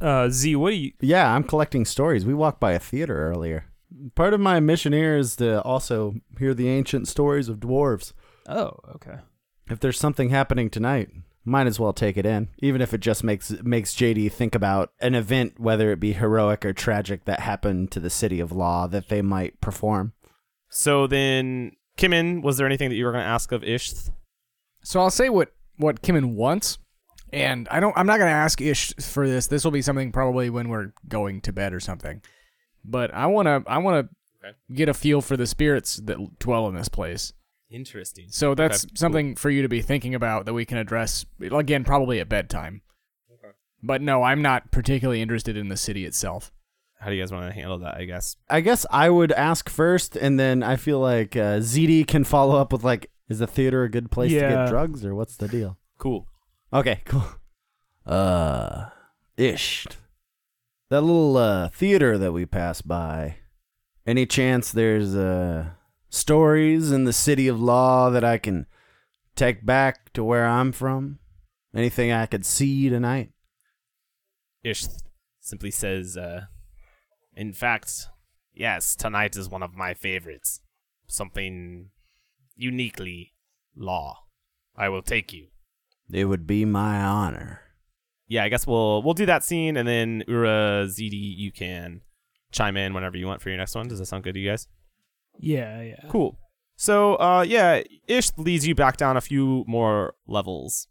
[0.00, 0.92] Uh, Z, what do you?
[1.00, 2.26] Yeah, I'm collecting stories.
[2.26, 3.66] We walked by a theater earlier.
[4.14, 8.12] Part of my mission here is to also hear the ancient stories of dwarves.
[8.48, 9.18] Oh, okay.
[9.70, 11.10] If there's something happening tonight,
[11.44, 14.90] might as well take it in, even if it just makes makes JD think about
[15.00, 18.86] an event, whether it be heroic or tragic, that happened to the city of Law
[18.88, 20.12] that they might perform.
[20.68, 24.10] So then, Kimin, was there anything that you were going to ask of Ishth?
[24.82, 26.78] So I'll say what what Kimin wants,
[27.32, 27.96] and I don't.
[27.96, 29.46] I'm not gonna ask Ish for this.
[29.46, 32.22] This will be something probably when we're going to bed or something.
[32.84, 34.08] But I wanna I wanna
[34.44, 34.56] Okay.
[34.74, 37.32] get a feel for the spirits that dwell in this place.
[37.68, 38.26] Interesting.
[38.28, 38.96] So that's Okay, cool.
[38.96, 42.82] something for you to be thinking about that we can address again probably at bedtime.
[43.32, 43.52] Okay.
[43.82, 46.52] But no, I'm not particularly interested in the city itself.
[47.00, 47.96] How do you guys want to handle that?
[47.96, 48.36] I guess.
[48.48, 52.56] I guess I would ask first, and then I feel like uh, ZD can follow
[52.56, 55.48] up with like, is the theater a good place to get drugs, or what's the
[55.48, 55.76] deal?
[55.98, 56.26] Cool.
[56.72, 57.24] Okay, cool.
[58.04, 58.86] Uh,
[59.36, 59.86] ish.
[60.88, 63.36] That little uh theater that we passed by.
[64.06, 65.70] Any chance there's uh
[66.08, 68.66] stories in the city of law that I can
[69.34, 71.18] take back to where I'm from?
[71.74, 73.32] Anything I could see tonight?
[74.62, 74.86] Ish
[75.40, 76.46] simply says, uh,
[77.34, 78.06] "In fact,
[78.54, 80.60] yes, tonight is one of my favorites.
[81.08, 81.90] Something
[82.54, 83.34] uniquely
[83.74, 84.26] law.
[84.76, 85.48] I will take you."
[86.10, 87.60] It would be my honor.
[88.28, 92.00] Yeah, I guess we'll we'll do that scene, and then Ura ZD, you can
[92.52, 93.88] chime in whenever you want for your next one.
[93.88, 94.68] Does that sound good to you guys?
[95.38, 96.08] Yeah, yeah.
[96.08, 96.38] Cool.
[96.76, 100.88] So, uh, yeah, Ish leads you back down a few more levels.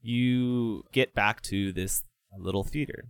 [0.00, 2.02] You get back to this
[2.38, 3.08] little theater.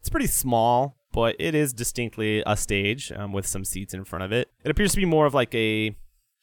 [0.00, 4.24] It's pretty small, but it is distinctly a stage um, with some seats in front
[4.24, 4.48] of it.
[4.64, 5.96] It appears to be more of like a.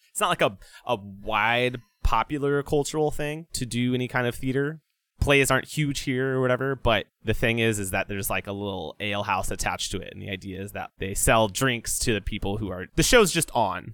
[0.09, 4.81] It's not like a a wide popular cultural thing to do any kind of theater.
[5.19, 8.51] Plays aren't huge here or whatever, but the thing is, is that there's like a
[8.51, 12.13] little ale house attached to it, and the idea is that they sell drinks to
[12.13, 12.87] the people who are.
[12.95, 13.93] The show's just on,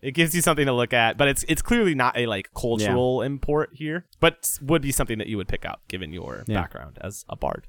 [0.00, 3.20] it gives you something to look at, but it's it's clearly not a like cultural
[3.22, 6.62] import here, but would be something that you would pick up given your Yeah.
[6.62, 7.66] background as a bard.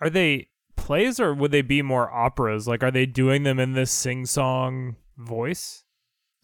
[0.00, 2.66] Are they plays or would they be more operas?
[2.66, 5.84] Like, are they doing them in this sing-song voice?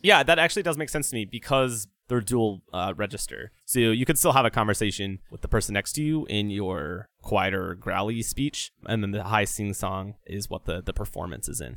[0.00, 4.04] Yeah, that actually does make sense to me because they're dual uh, register, so you
[4.04, 8.22] could still have a conversation with the person next to you in your quieter, growly
[8.22, 11.76] speech, and then the high sing song is what the the performance is in.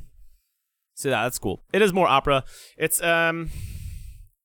[0.96, 1.64] So yeah, that's cool.
[1.72, 2.44] It is more opera.
[2.78, 3.50] It's um,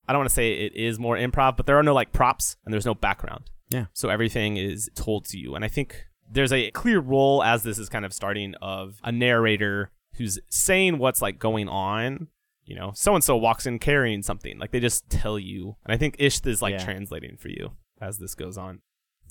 [0.07, 2.57] I don't want to say it is more improv, but there are no like props
[2.65, 3.49] and there's no background.
[3.69, 3.85] Yeah.
[3.93, 5.55] So everything is told to you.
[5.55, 9.11] And I think there's a clear role as this is kind of starting of a
[9.11, 12.27] narrator who's saying what's like going on.
[12.65, 14.57] You know, so and so walks in carrying something.
[14.57, 15.75] Like they just tell you.
[15.85, 16.83] And I think Ishth is like Yeah.
[16.85, 18.79] translating for you as this goes on.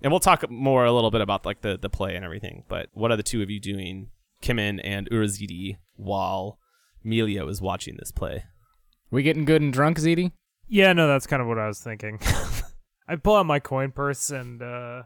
[0.03, 2.65] And we'll talk more a little bit about like the, the play and everything.
[2.69, 4.11] But what are the two of you doing,
[4.43, 6.59] Kimin and Urazidi, while
[7.07, 8.45] Melio is watching this play?
[9.11, 10.33] We getting good and drunk, Zidi?
[10.69, 12.19] Yeah, no, that's kind of what I was thinking.
[13.09, 15.03] I pull out my coin purse and, uh.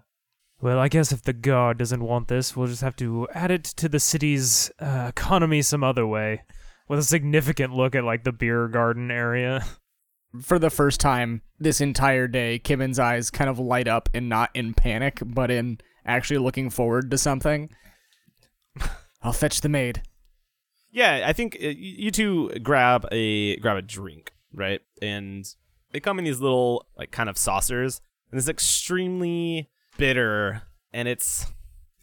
[0.60, 3.64] Well, I guess if the guard doesn't want this, we'll just have to add it
[3.64, 6.44] to the city's uh, economy some other way.
[6.88, 9.64] With a significant look at, like, the beer garden area.
[10.42, 14.50] For the first time this entire day, Kimin's eyes kind of light up and not
[14.54, 17.70] in panic, but in actually looking forward to something.
[19.22, 20.02] I'll fetch the maid.
[20.90, 24.80] Yeah, I think uh, you two grab a grab a drink, right?
[25.02, 25.46] And
[25.92, 28.00] they come in these little like kind of saucers.
[28.30, 30.62] And it's extremely bitter
[30.92, 31.46] and it's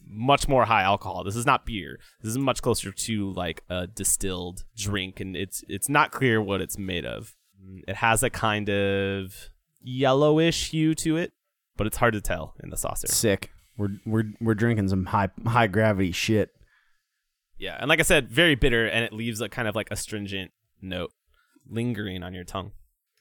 [0.06, 1.24] much more high alcohol.
[1.24, 1.98] This is not beer.
[2.22, 6.60] This is much closer to like a distilled drink and it's it's not clear what
[6.60, 7.34] it's made of.
[7.62, 9.50] Mm, it has a kind of
[9.80, 11.32] yellowish hue to it,
[11.76, 13.06] but it's hard to tell in the saucer.
[13.06, 13.50] Sick.
[13.76, 16.50] We're we're we're drinking some high high gravity shit.
[17.58, 20.52] Yeah, and like I said, very bitter and it leaves a kind of like astringent
[20.80, 21.12] note
[21.68, 22.72] lingering on your tongue.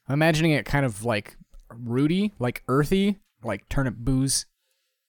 [0.07, 1.37] I'm imagining it kind of like
[1.69, 4.45] rooty, like earthy, like turnip booze.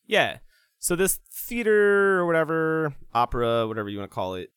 [0.06, 0.38] Yeah.
[0.84, 4.50] So this theater or whatever, opera, whatever you want to call it,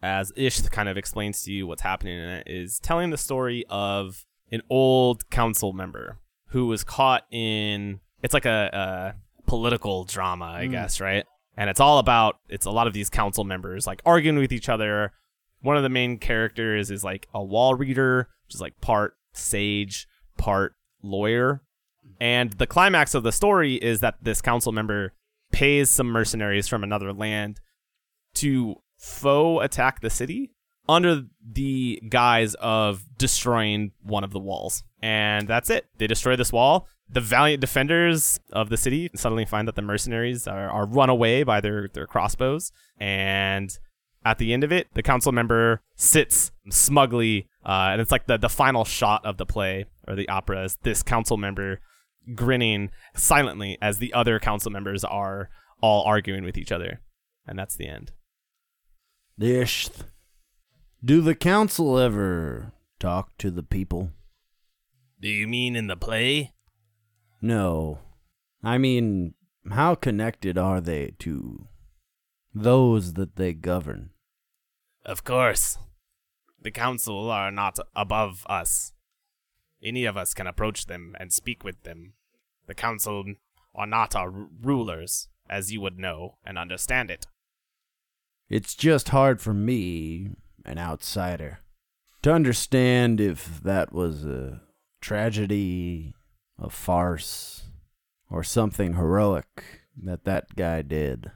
[0.00, 3.66] as Ish kind of explains to you what's happening in it, is telling the story
[3.68, 8.00] of an old council member who was caught in.
[8.22, 10.70] It's like a, a political drama, I hmm.
[10.72, 11.26] guess, right?
[11.54, 12.36] And it's all about.
[12.48, 15.12] It's a lot of these council members like arguing with each other.
[15.60, 20.08] One of the main characters is like a wall reader, which is like part sage,
[20.38, 21.60] part lawyer.
[22.18, 25.12] And the climax of the story is that this council member
[25.54, 27.60] pays some mercenaries from another land
[28.34, 30.50] to foe attack the city
[30.88, 34.82] under the guise of destroying one of the walls.
[35.00, 35.86] And that's it.
[35.98, 36.88] They destroy this wall.
[37.08, 41.44] The valiant defenders of the city suddenly find that the mercenaries are, are run away
[41.44, 42.72] by their, their crossbows.
[42.98, 43.78] And
[44.24, 48.38] at the end of it, the council member sits smugly, uh, and it's like the,
[48.38, 51.80] the final shot of the play or the opera is this council member
[52.34, 55.50] grinning silently as the other council members are
[55.80, 57.00] all arguing with each other.
[57.46, 58.12] And that's the end.
[59.38, 59.90] Ish.
[61.04, 64.10] Do the council ever talk to the people?
[65.20, 66.54] Do you mean in the play?
[67.42, 67.98] No.
[68.62, 69.34] I mean,
[69.70, 71.68] how connected are they to
[72.54, 74.10] those that they govern?
[75.04, 75.76] Of course.
[76.62, 78.93] The council are not above us.
[79.84, 82.14] Any of us can approach them and speak with them.
[82.66, 83.24] The council
[83.74, 87.26] are not our ru- rulers, as you would know and understand it.
[88.48, 90.30] It's just hard for me,
[90.64, 91.60] an outsider,
[92.22, 94.62] to understand if that was a
[95.00, 96.14] tragedy,
[96.58, 97.64] a farce,
[98.30, 101.30] or something heroic that that guy did.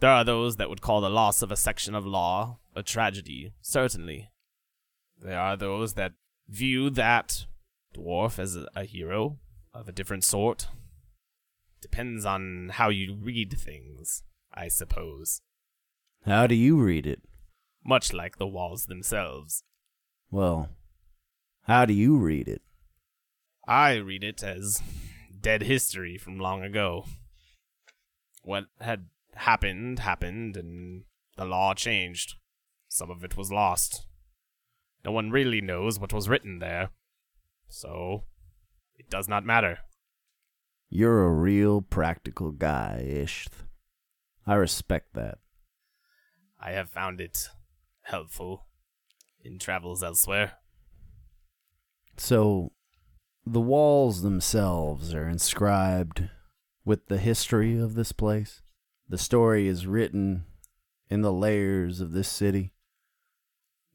[0.00, 3.52] There are those that would call the loss of a section of law a tragedy,
[3.60, 4.30] certainly.
[5.20, 6.12] There are those that
[6.48, 7.46] view that
[7.94, 9.38] dwarf as a, a hero
[9.74, 10.68] of a different sort.
[11.80, 14.22] Depends on how you read things,
[14.52, 15.40] I suppose.
[16.24, 17.22] How do you read it?
[17.84, 19.64] Much like the walls themselves.
[20.30, 20.68] Well,
[21.62, 22.62] how do you read it?
[23.66, 24.82] I read it as
[25.40, 27.06] dead history from long ago.
[28.42, 31.04] What had happened, happened, and
[31.36, 32.36] the law changed.
[32.88, 34.06] Some of it was lost.
[35.04, 36.90] No one really knows what was written there.
[37.72, 38.24] So,
[38.96, 39.78] it does not matter.
[40.90, 43.48] You're a real practical guy, Isht.
[44.46, 45.38] I respect that.
[46.60, 47.48] I have found it
[48.02, 48.66] helpful
[49.42, 50.58] in travels elsewhere.
[52.18, 52.72] So,
[53.46, 56.28] the walls themselves are inscribed
[56.84, 58.60] with the history of this place.
[59.08, 60.44] The story is written
[61.08, 62.74] in the layers of this city.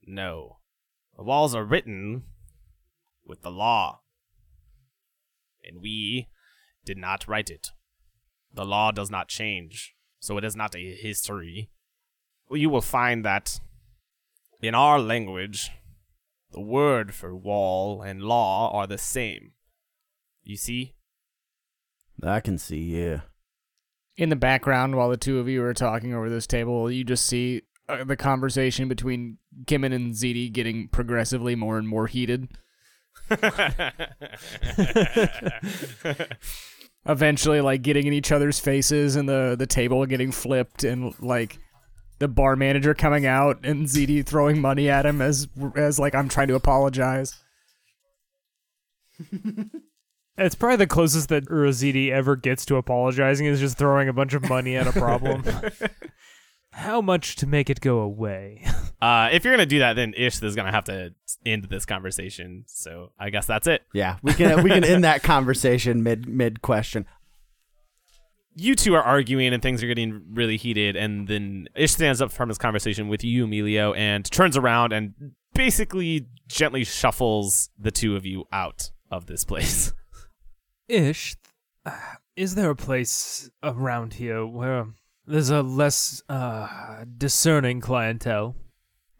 [0.03, 0.57] No.
[1.15, 2.23] The walls are written
[3.27, 4.01] with the law.
[5.63, 6.27] And we
[6.85, 7.71] did not write it.
[8.53, 11.69] The law does not change, so it is not a history.
[12.49, 13.59] You will find that
[14.61, 15.69] in our language,
[16.51, 19.51] the word for wall and law are the same.
[20.43, 20.95] You see?
[22.23, 23.21] I can see, yeah.
[24.15, 27.25] In the background, while the two of you are talking over this table, you just
[27.25, 32.47] see uh, the conversation between Kimin and Ziti getting progressively more and more heated.
[37.05, 41.59] Eventually, like getting in each other's faces and the the table getting flipped and like
[42.19, 46.29] the bar manager coming out and Ziti throwing money at him as as like I'm
[46.29, 47.35] trying to apologize.
[50.39, 54.35] It's probably the closest that Urazidi ever gets to apologizing is just throwing a bunch
[54.35, 55.43] of money at a problem.
[56.77, 58.63] How much to make it go away?
[59.01, 62.65] uh, if you're gonna do that, then Ish is gonna have to end this conversation.
[62.67, 63.81] So I guess that's it.
[63.93, 67.05] Yeah, we can we can end that conversation mid mid question.
[68.53, 72.31] you two are arguing and things are getting really heated and then ish stands up
[72.31, 75.13] from his conversation with you emilio and turns around and
[75.53, 79.93] basically gently shuffles the two of you out of this place
[80.87, 81.35] Ish,
[81.85, 81.91] uh,
[82.35, 84.87] is there a place around here where
[85.27, 88.55] there's a less uh, discerning clientele?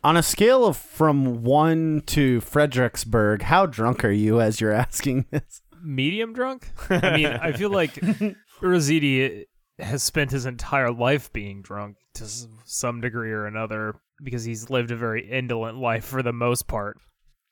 [0.04, 5.26] On a scale of from one to Fredericksburg, how drunk are you as you're asking
[5.32, 5.62] this?
[5.84, 6.70] medium drunk.
[6.90, 7.94] I mean, I feel like
[8.62, 9.46] Urazidi
[9.80, 12.26] has spent his entire life being drunk to
[12.66, 16.98] some degree or another because he's lived a very indolent life for the most part.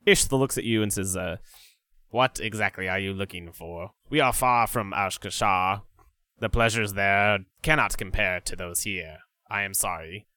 [0.06, 1.38] Ishth looks at you and says, uh,
[2.10, 3.92] What exactly are you looking for?
[4.10, 5.82] We are far from Ashkashar.
[6.40, 9.20] The pleasures there cannot compare to those here.
[9.50, 10.28] I am sorry.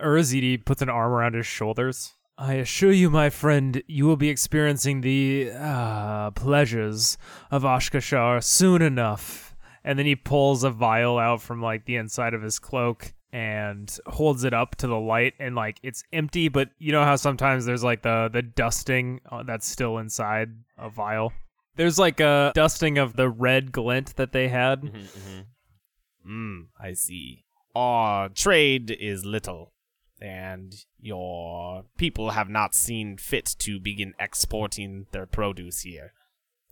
[0.00, 2.14] Urazidi puts an arm around his shoulders.
[2.36, 7.18] I assure you, my friend, you will be experiencing the uh, pleasures
[7.50, 9.56] of Ashkashar soon enough.
[9.82, 13.94] And then he pulls a vial out from like the inside of his cloak and
[14.06, 16.48] holds it up to the light, and like it's empty.
[16.48, 20.88] But you know how sometimes there's like the the dusting uh, that's still inside a
[20.88, 21.32] vial.
[21.78, 24.82] There's like a dusting of the red glint that they had.
[24.82, 27.44] Mm-hmm, I see.
[27.74, 29.72] Our trade is little,
[30.20, 36.14] and your people have not seen fit to begin exporting their produce here.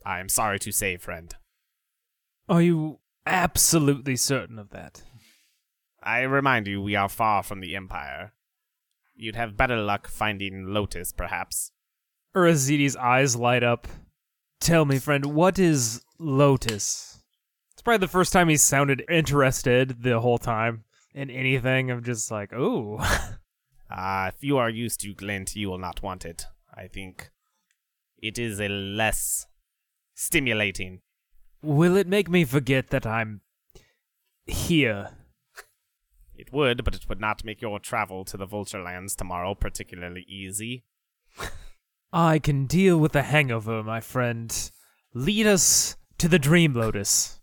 [0.04, 1.32] I am sorry to say, friend.
[2.48, 5.04] Are you absolutely certain of that?
[6.02, 8.32] I remind you, we are far from the Empire.
[9.14, 11.70] You'd have better luck finding Lotus, perhaps.
[12.34, 13.86] Urazidi's eyes light up.
[14.60, 17.22] Tell me, friend, what is Lotus?
[17.72, 20.84] It's probably the first time he sounded interested the whole time
[21.14, 21.90] in anything.
[21.90, 22.98] I'm just like, ooh.
[23.88, 26.46] Ah, if you are used to glint, you will not want it.
[26.74, 27.30] I think
[28.18, 29.46] it is a less
[30.12, 31.02] stimulating.
[31.62, 33.42] Will it make me forget that I'm
[34.44, 35.10] here?
[36.34, 40.24] It would, but it would not make your travel to the Vulture Lands tomorrow particularly
[40.28, 40.84] easy.
[42.16, 44.70] I can deal with the hangover, my friend.
[45.12, 47.42] Lead us to the Dream Lotus.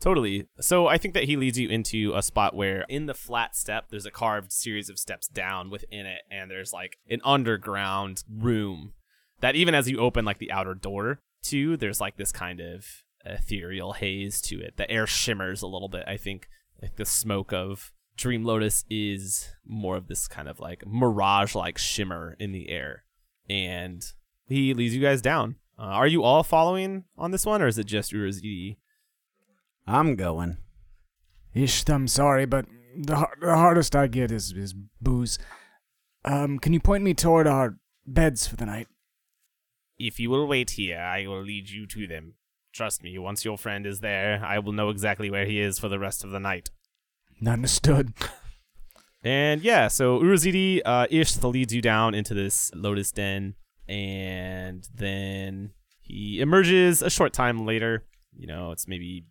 [0.00, 0.46] Totally.
[0.58, 3.90] So I think that he leads you into a spot where in the flat step
[3.90, 8.94] there's a carved series of steps down within it and there's like an underground room
[9.40, 12.86] that even as you open like the outer door to there's like this kind of
[13.26, 14.78] ethereal haze to it.
[14.78, 16.04] The air shimmers a little bit.
[16.06, 16.48] I think
[16.80, 21.76] like the smoke of Dream Lotus is more of this kind of like mirage like
[21.76, 23.02] shimmer in the air.
[23.48, 24.04] And
[24.46, 25.56] he leads you guys down.
[25.78, 28.76] Uh, are you all following on this one or is it just Urazidi?
[29.86, 30.56] I'm going.
[31.54, 32.66] Ish, I'm sorry, but
[32.96, 35.38] the, the hardest I get is, is booze.
[36.24, 38.88] Um, can you point me toward our beds for the night?
[39.98, 42.34] If you will wait here, I will lead you to them.
[42.72, 45.88] Trust me, once your friend is there, I will know exactly where he is for
[45.88, 46.70] the rest of the night.
[47.46, 48.12] Understood.
[49.26, 53.56] And yeah, so Urazidi, uh, Ish leads you down into this lotus den,
[53.88, 58.04] and then he emerges a short time later.
[58.36, 59.24] You know, it's maybe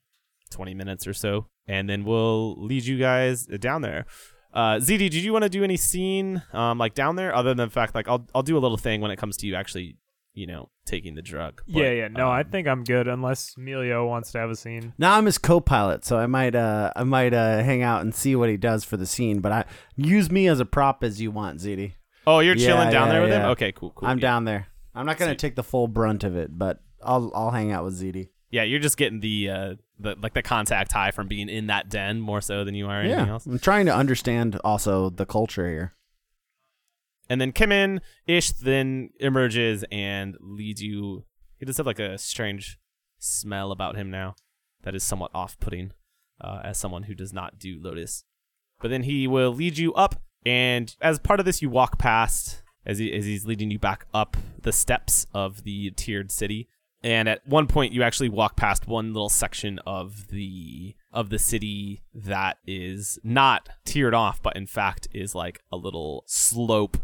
[0.52, 4.06] 20 minutes or so, and then we'll lead you guys down there.
[4.54, 7.70] Uh, ZD, did you want to do any scene, um, like down there, other than
[7.70, 9.96] the fact, like, I'll, I'll do a little thing when it comes to you actually,
[10.36, 11.62] you know, taking the drug.
[11.66, 12.08] yeah, But, yeah.
[12.10, 14.94] No, I um, think I'm good unless Emilio wants to have a scene.
[14.98, 18.36] Now I'm his co-pilot, so I might uh I might uh hang out and see
[18.36, 19.40] what he does for the scene.
[19.40, 19.66] But I
[19.96, 21.94] use me as a prop as you want, ZD.
[22.28, 23.46] Oh, you're Yeah, chilling down yeah, there with him?
[23.52, 24.08] Okay, cool, cool.
[24.08, 24.22] I'm yeah.
[24.22, 24.68] down there.
[24.94, 28.00] I'm not gonna take the full brunt of it, but I'll I'll hang out with
[28.00, 28.30] ZD.
[28.52, 31.90] Yeah, you're just getting the uh the like the contact high from being in that
[31.90, 33.46] den more so than you are anything Yeah, else.
[33.46, 35.94] I'm trying to understand also the culture here.
[37.30, 41.26] And then Kimin Ish then emerges and leads you.
[41.60, 42.78] He does have like a strange
[43.18, 44.36] smell about him now
[44.84, 45.92] that is somewhat off-putting
[46.40, 48.24] uh, as someone who does not do Lotus.
[48.82, 52.62] But then he will lead you up, and as part of this, you walk past
[52.86, 56.70] as he as he's leading you back up the steps of the tiered city.
[57.02, 61.40] And at one point, you actually walk past one little section of the of the
[61.40, 66.98] city that is not tiered off, but in fact is like a little slope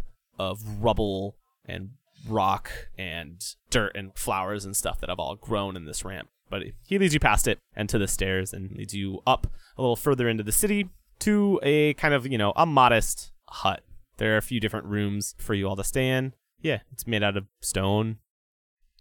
[0.50, 1.92] of rubble and
[2.28, 6.30] rock and dirt and flowers and stuff that have all grown in this ramp.
[6.50, 9.82] But he leads you past it and to the stairs and leads you up a
[9.82, 10.90] little further into the city
[11.20, 13.84] to a kind of, you know, a modest hut.
[14.18, 16.34] There are a few different rooms for you all to stay in.
[16.62, 18.18] Yeah, it's made out of stone.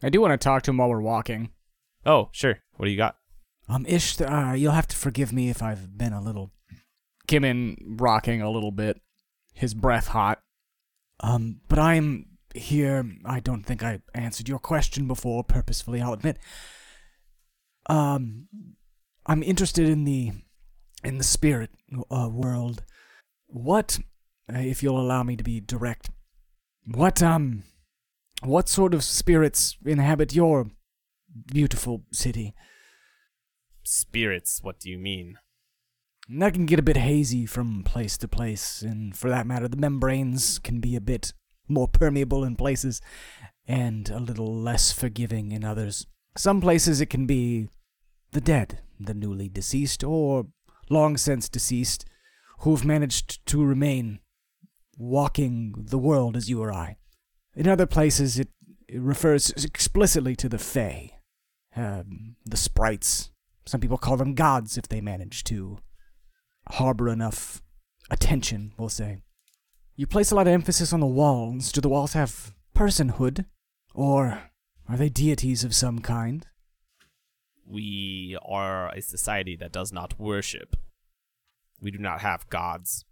[0.03, 1.51] I do want to talk to him while we're walking.
[2.07, 2.61] Oh, sure.
[2.77, 3.17] What do you got?
[3.69, 6.53] Um, Ish, uh, you'll have to forgive me if I've been a little.
[7.29, 9.01] Kimin rocking a little bit,
[9.53, 10.41] his breath hot.
[11.21, 13.05] Um, but I'm here.
[13.25, 16.01] I don't think I answered your question before purposefully.
[16.01, 16.39] I'll admit.
[17.87, 18.49] Um,
[19.27, 20.33] I'm interested in the,
[21.05, 21.71] in the spirit
[22.11, 22.85] uh, world.
[23.47, 23.99] What,
[24.53, 26.11] uh, if you'll allow me to be direct,
[26.87, 27.65] what um,
[28.43, 30.71] what sort of spirits inhabit your
[31.47, 32.55] beautiful city?
[33.83, 35.37] Spirits, what do you mean?
[36.33, 39.77] That can get a bit hazy from place to place, and for that matter, the
[39.77, 41.33] membranes can be a bit
[41.69, 43.01] more permeable in places
[43.67, 46.07] and a little less forgiving in others.
[46.37, 47.69] Some places it can be
[48.31, 50.47] the dead, the newly deceased, or
[50.89, 52.05] long since deceased,
[52.61, 54.21] who've managed to remain
[54.97, 56.97] walking the world as you or I.
[57.57, 58.51] In other places, it,
[58.87, 61.11] it refers explicitly to the Fae,
[61.75, 63.31] um, the sprites.
[63.67, 65.79] Some people call them gods if they manage to
[66.71, 67.63] harbor enough
[68.11, 69.23] attention, we'll say.
[69.97, 71.73] You place a lot of emphasis on the walls.
[71.73, 73.45] Do the walls have personhood?
[73.95, 74.51] Or
[74.89, 76.47] are they deities of some kind?
[77.67, 80.77] We are a society that does not worship.
[81.81, 83.05] We do not have gods.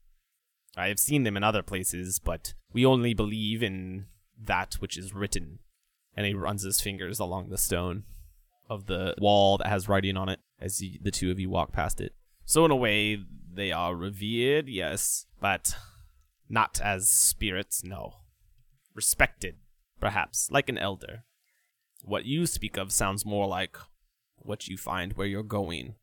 [0.77, 4.07] I have seen them in other places, but we only believe in
[4.41, 5.59] that which is written.
[6.17, 8.05] And he runs his fingers along the stone
[8.69, 12.01] of the wall that has writing on it as the two of you walk past
[12.01, 12.13] it.
[12.45, 13.19] So, in a way,
[13.59, 15.77] they are revered, yes, but
[16.49, 18.15] not as spirits, no.
[18.95, 19.57] Respected,
[20.01, 21.25] perhaps, like an elder.
[22.05, 23.77] What you speak of sounds more like
[24.37, 25.97] what you find where you're going,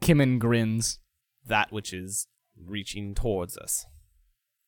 [0.00, 0.98] Kimin grins.
[1.46, 2.26] that which is
[2.56, 3.86] reaching towards us.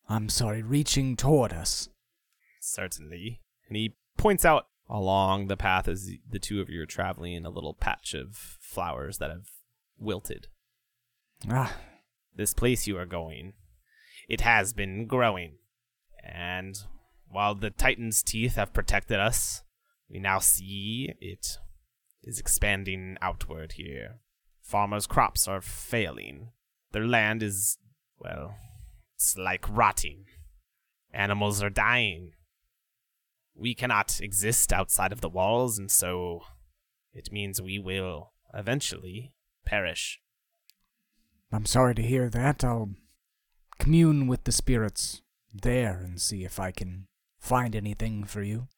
[0.08, 1.88] I'm sorry, reaching toward us.
[2.60, 3.40] Certainly.
[3.68, 7.50] And he points out along the path as the two of you are traveling a
[7.50, 9.48] little patch of flowers that have
[9.98, 10.48] wilted.
[11.48, 11.74] Ah,
[12.35, 13.53] This place you are going,
[14.28, 15.57] it has been growing.
[16.24, 16.78] And
[17.28, 19.62] while the Titan's teeth have protected us,
[20.09, 21.59] we now see it
[22.22, 24.20] is expanding outward here.
[24.62, 26.51] Farmers' crops are failing.
[26.93, 27.78] Their land is,
[28.18, 28.55] well,
[29.14, 30.24] it's like rotting.
[31.12, 32.33] Animals are dying.
[33.55, 36.43] We cannot exist outside of the walls, and so
[37.12, 39.35] it means we will eventually
[39.66, 40.22] perish.
[41.53, 42.64] I'm sorry to hear that.
[42.64, 42.90] I'll
[43.78, 45.20] commune with the spirits
[45.53, 48.68] there and see if I can find anything for you.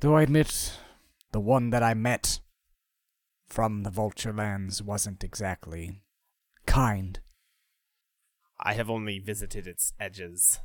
[0.00, 0.78] Though I admit,
[1.32, 2.40] the one that I met
[3.46, 6.00] from the Vulture Lands wasn't exactly
[6.66, 7.20] kind.
[8.58, 10.60] I have only visited its edges.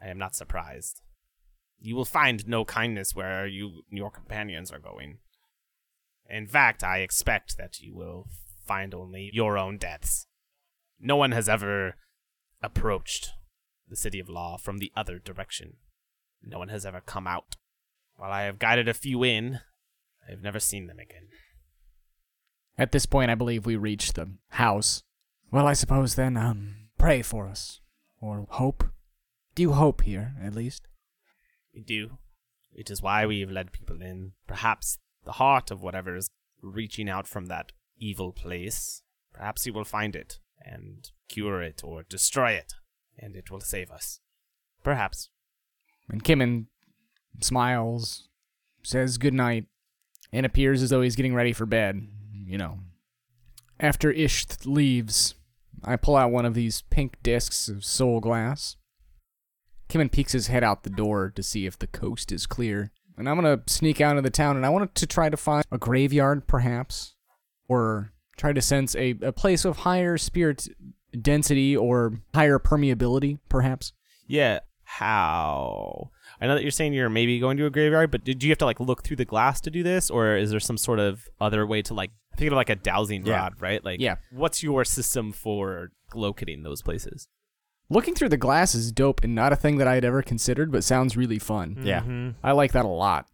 [0.00, 1.02] I am not surprised.
[1.78, 5.18] You will find no kindness where you and your companions are going.
[6.28, 8.26] In fact, I expect that you will
[8.66, 10.26] find only your own deaths.
[11.00, 11.94] No one has ever
[12.62, 13.30] approached
[13.88, 15.76] the city of law from the other direction.
[16.42, 17.56] No one has ever come out.
[18.16, 19.60] While I have guided a few in,
[20.26, 21.28] I have never seen them again.
[22.76, 25.02] At this point, I believe we reach the house.
[25.50, 27.80] Well, I suppose then, um, pray for us.
[28.20, 28.84] Or hope.
[29.54, 30.86] Do you hope here, at least?
[31.74, 32.18] We do.
[32.72, 34.32] It is why we have led people in.
[34.46, 36.28] Perhaps the heart of whatever is
[36.62, 39.02] reaching out from that evil place.
[39.32, 42.74] Perhaps he will find it and cure it or destroy it,
[43.18, 44.20] and it will save us.
[44.82, 45.28] Perhaps.
[46.08, 46.66] And Kimin
[47.40, 48.28] smiles,
[48.82, 49.66] says goodnight,
[50.32, 52.06] and appears as though he's getting ready for bed.
[52.46, 52.78] You know.
[53.78, 55.34] After Ish th- leaves,
[55.84, 58.76] I pull out one of these pink discs of soul glass.
[59.88, 62.92] Kimin peeks his head out the door to see if the coast is clear.
[63.16, 65.64] And I'm gonna sneak out of the town and I want to try to find
[65.70, 67.14] a graveyard, perhaps.
[67.68, 70.66] Or try to sense a, a place of higher spirit
[71.20, 73.92] density or higher permeability, perhaps.
[74.26, 74.60] Yeah.
[74.84, 76.10] How?
[76.40, 78.58] I know that you're saying you're maybe going to a graveyard, but did you have
[78.58, 81.28] to like look through the glass to do this, or is there some sort of
[81.40, 83.34] other way to like think of like a dowsing Yeah.
[83.36, 83.84] rod, right?
[83.84, 84.16] Like, Yeah.
[84.32, 87.28] What's your system for locating those places?
[87.90, 90.70] Looking through the glass is dope and not a thing that I had ever considered,
[90.72, 91.76] but sounds really fun.
[91.82, 92.00] Yeah.
[92.02, 92.36] Mhm.
[92.42, 93.26] I like that a lot.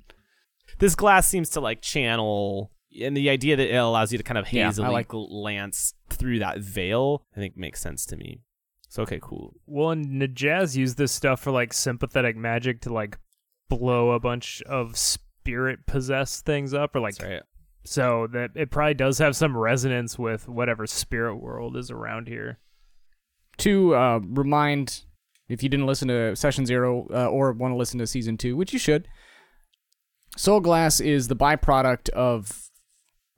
[0.79, 2.71] this glass seems to like channel
[3.03, 5.95] and the idea that it allows you to kind of Yeah, I hazily like- glance
[6.11, 8.41] through that veil i think makes sense to me
[8.89, 13.19] so okay cool Well, and Najaz used this stuff for like sympathetic magic to like
[13.69, 17.41] blow a bunch of spirit possessed things up, or like Sorry.
[17.85, 22.59] so that it probably does have some resonance with whatever spirit world is around here.
[23.59, 25.03] To uh, remind,
[25.49, 28.57] if you didn't listen to Session Zero uh, or want to listen to Season Two,
[28.57, 29.09] which you should,
[30.37, 32.71] Soul Glass is the byproduct of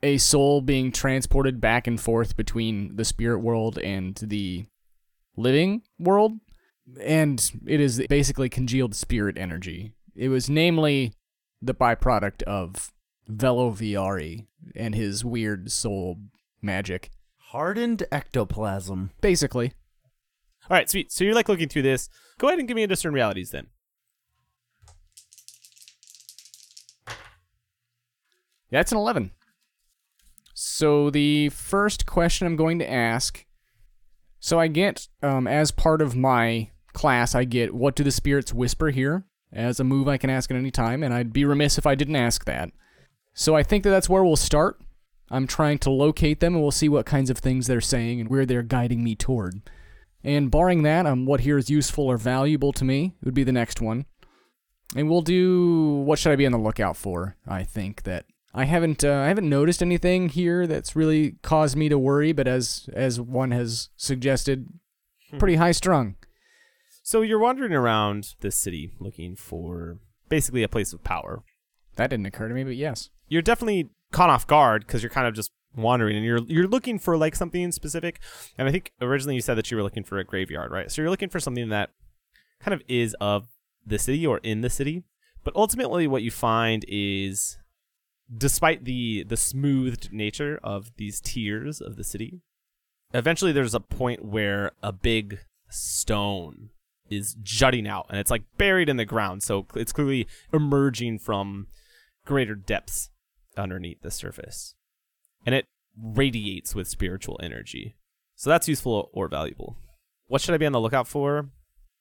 [0.02, 4.66] a soul being transported back and forth between the spirit world and the
[5.36, 6.32] living world,
[7.00, 9.92] and it is basically congealed spirit energy.
[10.14, 11.12] It was namely
[11.60, 12.92] the byproduct of
[13.26, 16.18] Velo Viari and his weird soul
[16.62, 17.10] magic.
[17.50, 19.10] Hardened ectoplasm.
[19.20, 19.72] Basically,
[20.70, 22.86] all right sweet so you're like looking through this go ahead and give me a
[22.86, 23.68] discern realities then
[28.70, 29.30] Yeah, That's an 11.
[30.60, 33.46] So the first question I'm going to ask
[34.40, 38.52] so I get, um, as part of my class, I get what do the spirits
[38.52, 41.78] whisper here as a move I can ask at any time, and I'd be remiss
[41.78, 42.70] if I didn't ask that.
[43.34, 44.80] So I think that that's where we'll start.
[45.30, 48.28] I'm trying to locate them, and we'll see what kinds of things they're saying and
[48.28, 49.60] where they're guiding me toward.
[50.24, 53.52] And barring that, um, what here is useful or valuable to me would be the
[53.52, 54.06] next one.
[54.96, 57.36] And we'll do what should I be on the lookout for?
[57.46, 58.24] I think that
[58.58, 62.48] I haven't uh, I haven't noticed anything here that's really caused me to worry, but
[62.48, 64.66] as as one has suggested,
[65.38, 66.16] pretty high strung.
[67.04, 69.98] So you're wandering around this city looking for
[70.28, 71.44] basically a place of power.
[71.94, 73.10] That didn't occur to me, but yes.
[73.28, 76.98] You're definitely caught off guard because you're kind of just wandering and you're you're looking
[76.98, 78.18] for like something specific.
[78.58, 80.90] And I think originally you said that you were looking for a graveyard, right?
[80.90, 81.90] So you're looking for something that
[82.58, 83.46] kind of is of
[83.86, 85.04] the city or in the city.
[85.44, 87.56] But ultimately what you find is
[88.34, 92.40] despite the the smoothed nature of these tiers of the city,
[93.12, 96.70] eventually there's a point where a big stone
[97.10, 99.42] is jutting out and it's like buried in the ground.
[99.42, 101.66] So it's clearly emerging from
[102.26, 103.10] greater depths
[103.56, 104.74] underneath the surface.
[105.46, 105.66] And it
[106.00, 107.96] radiates with spiritual energy.
[108.36, 109.76] So that's useful or valuable.
[110.26, 111.48] What should I be on the lookout for?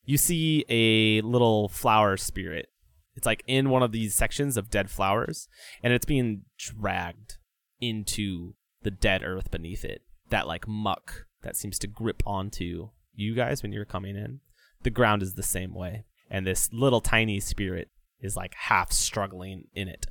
[0.04, 2.70] You see a little flower spirit.
[3.18, 5.50] It's like in one of these sections of dead flowers,
[5.84, 7.38] and it's being dragged
[7.82, 8.54] into
[8.84, 10.04] the dead earth beneath it.
[10.30, 14.42] That like muck that seems to grip onto you guys when you're coming in.
[14.84, 16.06] The ground is the same way.
[16.30, 17.90] And this little tiny spirit
[18.20, 20.08] is like half struggling in it.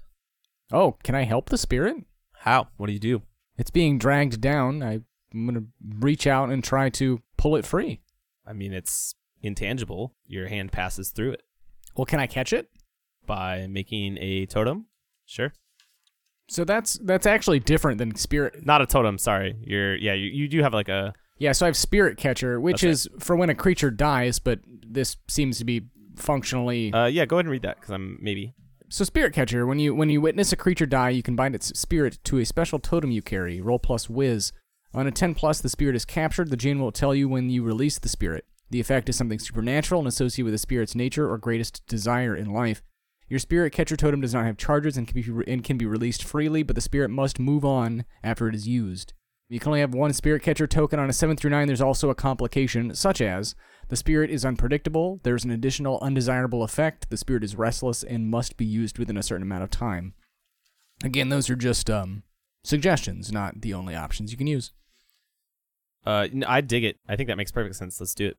[0.73, 1.97] Oh, can I help the spirit?
[2.41, 2.69] How?
[2.77, 3.23] What do you do?
[3.57, 4.83] It's being dragged down.
[4.83, 5.01] I,
[5.33, 5.67] I'm gonna
[5.99, 8.01] reach out and try to pull it free.
[8.47, 10.15] I mean, it's intangible.
[10.27, 11.43] Your hand passes through it
[11.95, 12.69] Well, can I catch it?
[13.27, 14.87] By making a totem.
[15.25, 15.53] Sure.
[16.49, 18.65] So that's that's actually different than spirit.
[18.65, 19.57] Not a totem, sorry.
[19.63, 22.83] You're yeah, you, you do have like a Yeah, so I have spirit catcher, which
[22.83, 26.93] That's is for when a creature dies, but this seems to be functionally.
[26.93, 28.55] uh yeah, go ahead and read that cuz I'm maybe
[28.89, 31.79] so spirit catcher, when you when you witness a creature die, you can bind its
[31.79, 33.61] spirit to a special totem you carry.
[33.61, 34.53] Roll plus whiz.
[34.95, 36.49] On a 10 plus, the spirit is captured.
[36.49, 38.47] The GM will tell you when you release the spirit.
[38.71, 42.53] The effect is something supernatural and associated with the spirit's nature or greatest desire in
[42.53, 42.83] life.
[43.29, 46.23] Your spirit catcher totem does not have charges and can be and can be released
[46.23, 49.13] freely, but the spirit must move on after it is used.
[49.49, 51.67] You can only have one spirit catcher token on a 7 through 9.
[51.67, 53.55] There's also a complication, such as
[53.89, 58.57] the spirit is unpredictable, there's an additional undesirable effect, the spirit is restless, and must
[58.57, 60.15] be used within a certain amount of time.
[61.05, 62.25] Again, those are just um,
[62.65, 64.73] suggestions, not the only options you can use.
[66.05, 66.99] uh I dig it.
[67.09, 68.01] I think that makes perfect sense.
[68.01, 68.37] Let's do it.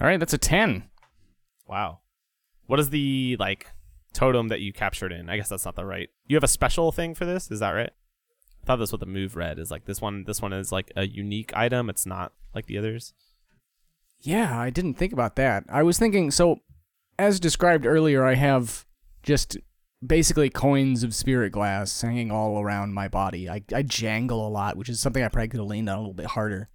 [0.00, 0.84] All right, that's a 10.
[1.66, 2.00] Wow.
[2.66, 3.72] What is the like
[4.12, 5.28] totem that you captured in?
[5.28, 6.08] I guess that's not the right.
[6.26, 7.90] You have a special thing for this, is that right?
[8.62, 10.92] I thought that's what the move read is like this one this one is like
[10.94, 11.88] a unique item.
[11.88, 13.14] It's not like the others.
[14.20, 15.64] Yeah, I didn't think about that.
[15.68, 16.60] I was thinking so
[17.18, 18.86] as described earlier, I have
[19.22, 19.56] just
[20.06, 23.48] basically coins of spirit glass hanging all around my body.
[23.48, 26.00] I, I jangle a lot, which is something I probably could have leaned on a
[26.00, 26.68] little bit harder.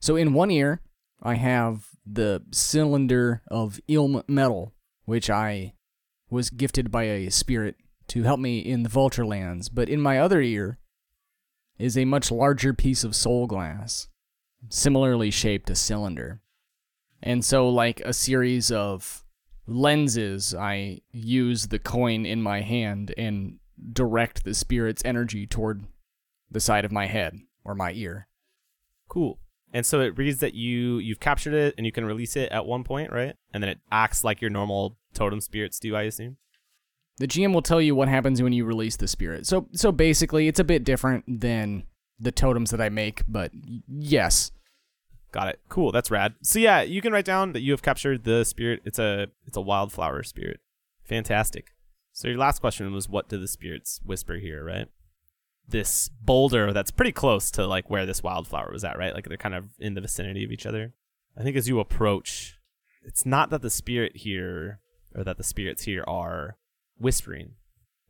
[0.00, 0.80] So in one ear,
[1.22, 5.74] I have the cylinder of ilm metal, which I
[6.30, 7.76] was gifted by a spirit
[8.08, 9.68] to help me in the vulture lands.
[9.68, 10.78] But in my other ear
[11.78, 14.08] is a much larger piece of soul glass
[14.68, 16.40] similarly shaped a cylinder.
[17.22, 19.24] And so, like a series of
[19.66, 23.58] lenses, I use the coin in my hand and
[23.92, 25.84] direct the spirit's energy toward
[26.50, 28.28] the side of my head or my ear.
[29.08, 29.38] Cool.
[29.72, 32.66] And so it reads that you you've captured it and you can release it at
[32.66, 33.34] one point, right?
[33.52, 36.36] And then it acts like your normal totem spirits do, I assume.
[37.18, 39.46] The GM will tell you what happens when you release the spirit.
[39.46, 41.82] So, so basically, it's a bit different than
[42.20, 43.50] the totems that I make, but
[43.88, 44.52] yes,
[45.30, 45.60] Got it.
[45.68, 45.92] Cool.
[45.92, 46.34] That's rad.
[46.42, 48.80] So yeah, you can write down that you have captured the spirit.
[48.84, 50.60] It's a it's a wildflower spirit.
[51.04, 51.74] Fantastic.
[52.12, 54.88] So your last question was what do the spirits whisper here, right?
[55.68, 59.14] This boulder that's pretty close to like where this wildflower was at, right?
[59.14, 60.94] Like they're kind of in the vicinity of each other.
[61.36, 62.58] I think as you approach,
[63.04, 64.80] it's not that the spirit here
[65.14, 66.56] or that the spirits here are
[66.98, 67.52] whispering.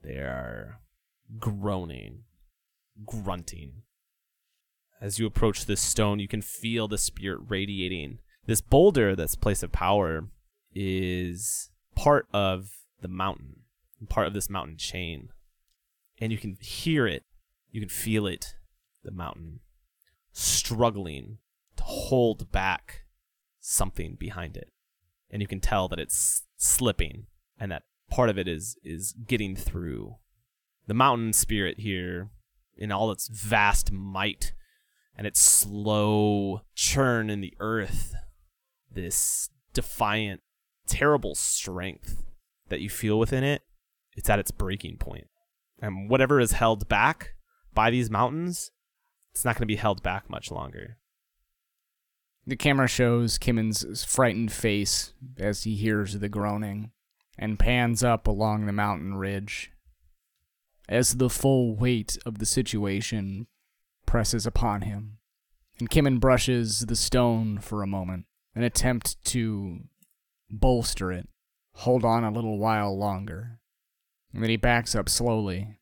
[0.03, 0.81] They are
[1.39, 2.25] groaning,
[3.05, 3.83] grunting.
[5.01, 8.19] As you approach this stone, you can feel the spirit radiating.
[8.47, 10.29] This boulder, this place of power,
[10.75, 13.61] is part of the mountain,
[14.09, 15.29] part of this mountain chain.
[16.21, 17.25] And you can hear it,
[17.71, 18.55] you can feel it,
[19.03, 19.61] the mountain,
[20.33, 21.39] struggling
[21.77, 23.05] to hold back
[23.61, 24.71] something behind it.
[25.31, 27.27] And you can tell that it's slipping
[27.59, 30.17] and that part of it is is getting through.
[30.87, 32.31] The mountain spirit here
[32.77, 34.53] in all its vast might
[35.17, 38.15] and its slow churn in the earth,
[38.91, 40.41] this defiant
[40.87, 42.23] terrible strength
[42.69, 43.63] that you feel within it.
[44.17, 45.29] It's at its breaking point.
[45.81, 47.35] And whatever is held back
[47.75, 48.71] by these mountains,
[49.33, 50.99] it's not going to be held back much longer.
[52.47, 56.93] The camera shows Kimin's frightened face as he hears the groaning
[57.39, 59.71] and pans up along the mountain ridge.
[60.89, 63.47] As the full weight of the situation
[64.07, 65.19] presses upon him,
[65.79, 69.81] and Kimmon brushes the stone for a moment, an attempt to
[70.51, 71.29] bolster it,
[71.75, 73.61] hold on a little while longer.
[74.33, 75.79] And then he backs up slowly,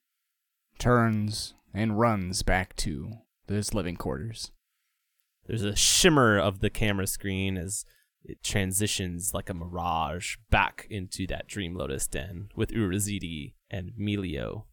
[0.78, 3.12] turns, and runs back to
[3.46, 4.50] his living quarters.
[5.46, 7.84] There's a shimmer of the camera screen as
[8.24, 14.64] it transitions like a mirage back into that Dream Lotus den with Urazidi and Melio.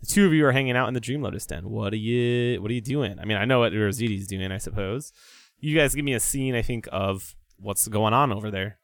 [0.00, 1.70] The two of you are hanging out in the Dream Lotus den.
[1.70, 3.18] What are you what are you doing?
[3.18, 5.12] I mean, I know what Urazidi's doing, I suppose.
[5.58, 8.78] You guys give me a scene, I think, of what's going on over there.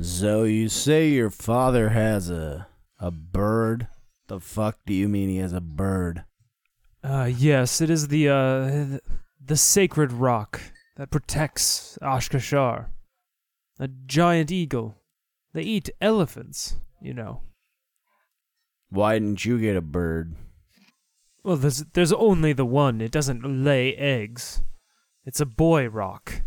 [0.00, 2.68] So you say your father has a
[3.00, 3.88] a bird?
[4.26, 6.24] The fuck do you mean he has a bird?
[7.04, 8.98] Uh, yes, it is the uh,
[9.44, 10.58] the sacred roc
[10.96, 12.86] that protects Ashkashar.
[13.78, 14.96] A giant eagle.
[15.52, 17.42] They eat elephants, you know.
[18.88, 20.34] Why didn't you get a bird?
[21.42, 23.02] Well, there's there's only the one.
[23.02, 24.62] It doesn't lay eggs.
[25.26, 26.40] It's a boy roc,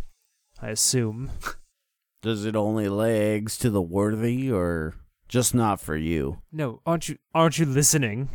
[0.60, 1.30] I assume.
[2.24, 4.96] Does it only lay eggs to the worthy or
[5.28, 6.42] just not for you?
[6.52, 8.30] No, aren't you aren't you listening?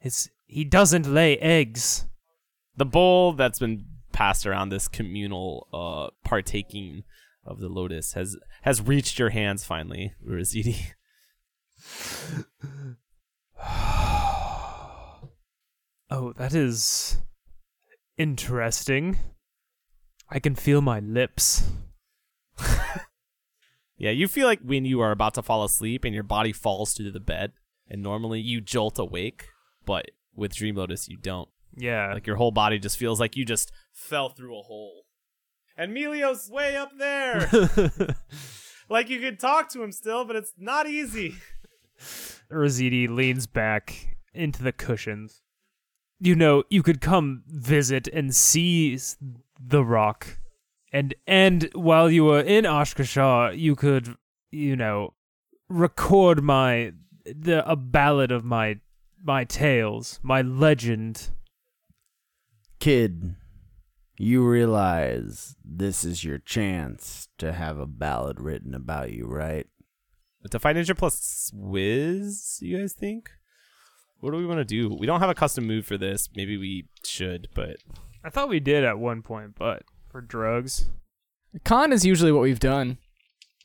[0.00, 2.06] It's he doesn't lay eggs.
[2.76, 7.04] The bowl that's been passed around this communal uh partaking
[7.44, 10.94] of the lotus has has reached your hands finally, Urazidi.
[16.10, 17.18] Oh, that is
[18.16, 19.18] interesting.
[20.30, 21.70] I can feel my lips.
[23.98, 26.94] Yeah, you feel like when you are about to fall asleep and your body falls
[26.94, 27.52] to the bed,
[27.88, 29.48] and normally you jolt awake,
[29.84, 30.06] but
[30.38, 31.48] with Dream Lotus you don't.
[31.76, 32.12] Yeah.
[32.14, 35.04] Like your whole body just feels like you just fell through a hole.
[35.76, 37.48] And Melio's way up there.
[38.88, 41.34] like you could talk to him still, but it's not easy.
[42.50, 45.42] Rosidi leans back into the cushions.
[46.20, 48.98] You know, you could come visit and see
[49.60, 50.38] the roc.
[50.92, 54.16] And and while you were in Oshkosh, you could,
[54.50, 55.14] you know,
[55.68, 56.92] record my
[57.24, 58.80] the a ballad of my
[59.22, 61.30] my tales, my legend.
[62.80, 63.34] Kid,
[64.16, 69.66] you realize this is your chance to have a ballad written about you, right?
[70.50, 73.30] To fight Ninja plus Wiz, you guys think?
[74.20, 74.96] What do we want to do?
[74.98, 76.28] We don't have a custom move for this.
[76.34, 77.76] Maybe we should, but
[78.24, 80.88] I thought we did at one point, but for drugs.
[81.64, 82.98] Con is usually what we've done.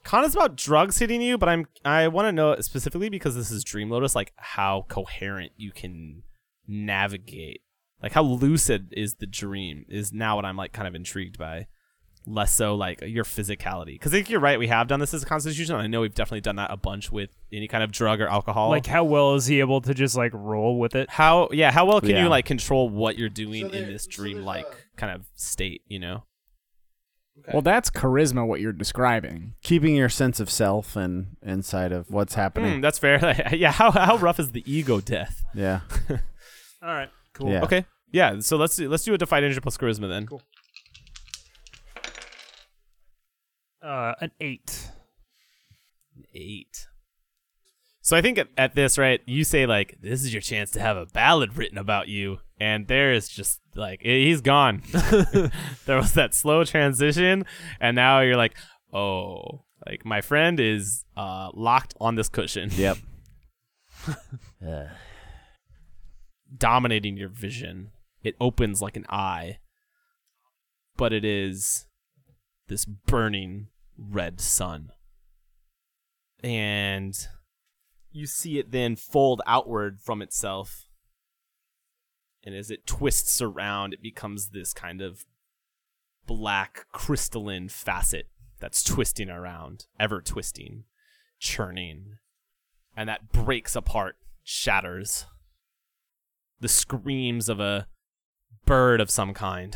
[0.04, 3.51] Con is about drugs hitting you, but I'm I want to know specifically because this
[3.51, 6.24] is Dream Lotus, like how coherent you can
[6.68, 7.62] navigate,
[8.01, 11.68] like how lucid is the dream is now what I'm like kind of intrigued by.
[12.26, 14.58] Less so like your physicality, because I think you're right.
[14.58, 15.76] We have done this as a constitution.
[15.76, 18.30] and I know we've definitely done that a bunch with any kind of drug or
[18.30, 18.70] alcohol.
[18.70, 21.10] Like how well is he able to just like roll with it?
[21.10, 22.24] how, yeah, how well can Yeah.
[22.24, 25.82] you like control what you're doing So there- in this dream-like a- kind of state?
[25.88, 26.24] You know.
[27.52, 29.56] Well, that's charisma, what you're describing.
[29.64, 32.76] Keeping your sense of self and inside of what's happening.
[32.76, 33.20] Hmm, that's fair.
[33.54, 33.72] yeah.
[33.72, 35.44] How how rough is the ego death?
[35.54, 35.82] Yeah.
[36.10, 37.50] All right, cool.
[37.50, 37.64] Yeah.
[37.64, 37.86] Okay.
[38.12, 38.40] Yeah.
[38.40, 40.28] So let's do, let's do a defy danger plus charisma then.
[40.28, 40.42] Cool.
[43.82, 44.92] Uh, an eight.
[46.34, 46.88] Eight.
[48.02, 50.80] So I think at, at this right, you say like this is your chance to
[50.80, 54.82] have a ballad written about you, and there is just like eh, he's gone.
[55.86, 57.43] there was that slow transition,
[57.82, 58.55] and now you're like,
[58.93, 62.97] oh, like my friend is uh locked on this cushion, Yep.
[64.66, 64.86] Uh,
[66.57, 67.91] dominating your vision.
[68.24, 69.59] It opens like an eye,
[70.95, 71.88] but it is
[72.70, 74.91] this burning red sun.
[76.41, 77.14] And
[78.11, 80.83] you see it then fold outward from itself.
[82.46, 85.26] And as it twists around, it becomes this kind of
[86.28, 88.28] black crystalline facet
[88.60, 90.84] that's twisting around, ever twisting,
[91.39, 92.18] churning.
[92.96, 95.26] And that breaks apart, shatters
[96.64, 97.88] the screams of a
[98.66, 99.76] bird of some kind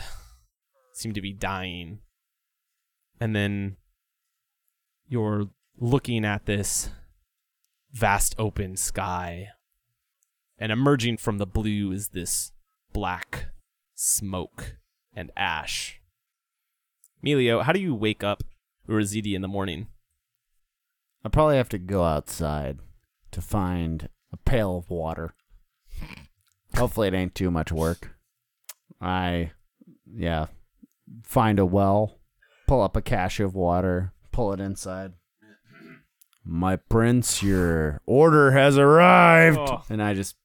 [0.94, 2.00] seem to be dying.
[3.20, 3.76] And then
[5.10, 6.90] you're looking at this
[7.92, 9.50] vast open sky.
[10.58, 12.54] And emerging from the blue is this
[12.98, 13.50] black
[13.94, 14.78] smoke
[15.14, 16.02] and ash.
[17.24, 18.42] Melio, how do you wake up
[18.90, 19.86] Urazidi in the morning?
[21.24, 22.80] I probably have to go outside
[23.30, 25.36] to find a pail of water.
[26.76, 28.16] Hopefully, it ain't too much work.
[29.00, 29.52] I,
[30.12, 30.48] yeah,
[31.24, 32.18] find a well,
[32.68, 35.14] pull up a cache of water, pull it inside.
[36.44, 39.84] My prince, your order has arrived, Oh.
[39.88, 40.36] and I just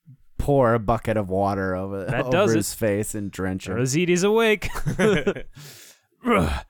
[0.42, 2.56] pour a bucket of water over, That over does it.
[2.56, 3.76] his face and drench him.
[3.76, 4.68] Razidi's awake.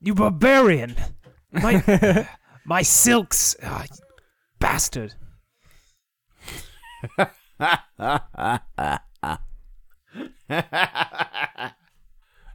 [0.00, 0.96] you barbarian!
[1.50, 2.28] My
[2.66, 3.96] my silks, ah, you
[4.58, 5.14] bastard!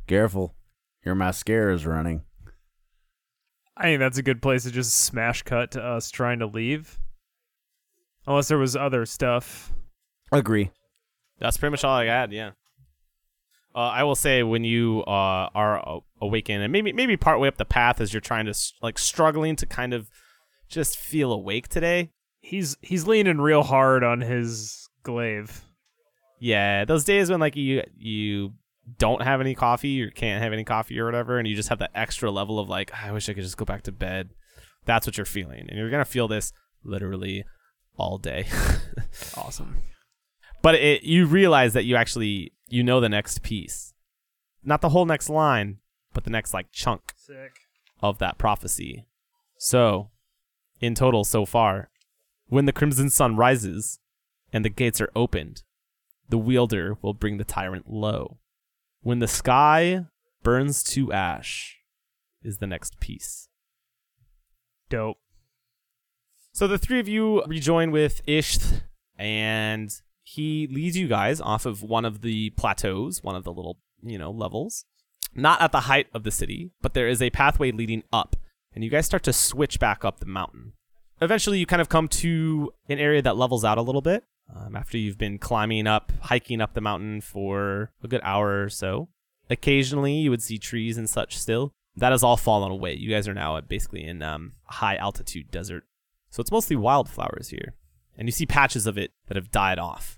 [0.07, 0.55] Careful,
[1.03, 2.21] your mascara's running.
[3.75, 6.99] I think that's a good place to just smash cut to us trying to leave.
[8.27, 9.73] Unless there was other stuff.
[10.31, 10.71] Agree.
[11.39, 12.31] That's pretty much all I had.
[12.31, 12.51] Yeah.
[13.73, 17.57] Uh, I will say when you uh, are a- awakened and maybe maybe partway up
[17.57, 20.09] the path as you're trying to like struggling to kind of
[20.67, 22.11] just feel awake today.
[22.41, 25.63] He's he's leaning real hard on his glaive.
[26.39, 28.53] Yeah, those days when like you you
[28.97, 31.79] don't have any coffee or can't have any coffee or whatever, and you just have
[31.79, 34.31] that extra level of like, I wish I could just go back to bed.
[34.85, 36.51] That's what you're feeling, and you're gonna feel this
[36.83, 37.45] literally
[37.97, 38.47] all day.
[39.35, 39.77] Awesome.
[40.61, 43.93] but it, you realize that you actually you know the next piece,
[44.63, 45.77] not the whole next line,
[46.13, 47.51] but the next like chunk Sick.
[48.01, 49.05] of that prophecy.
[49.57, 50.09] So,
[50.79, 51.89] in total, so far,
[52.47, 53.99] when the crimson sun rises
[54.53, 55.63] and the gates are opened,
[56.29, 58.37] the wielder will bring the tyrant low.
[59.01, 60.05] When the sky
[60.43, 61.77] burns to ash,
[62.43, 63.49] is the next piece.
[64.89, 65.17] Dope.
[66.53, 68.57] So the three of you rejoin with Ish,
[69.17, 69.89] and
[70.23, 74.17] he leads you guys off of one of the plateaus, one of the little, you
[74.17, 74.85] know, levels.
[75.33, 78.35] Not at the height of the city, but there is a pathway leading up,
[78.73, 80.73] and you guys start to switch back up the mountain.
[81.21, 84.75] Eventually, you kind of come to an area that levels out a little bit um,
[84.75, 89.07] after you've been climbing up, hiking up the mountain for a good hour or so.
[89.49, 91.73] Occasionally, you would see trees and such still.
[91.95, 92.95] That has all fallen away.
[92.95, 95.85] You guys are now basically in um, high altitude desert.
[96.31, 97.75] So it's mostly wildflowers here.
[98.17, 100.17] And you see patches of it that have died off.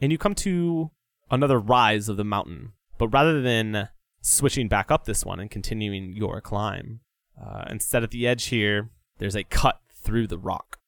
[0.00, 0.90] And you come to
[1.30, 2.72] another rise of the mountain.
[2.98, 3.88] But rather than
[4.20, 7.00] switching back up this one and continuing your climb,
[7.40, 10.78] uh, instead at the edge here, there's a cut through the rock.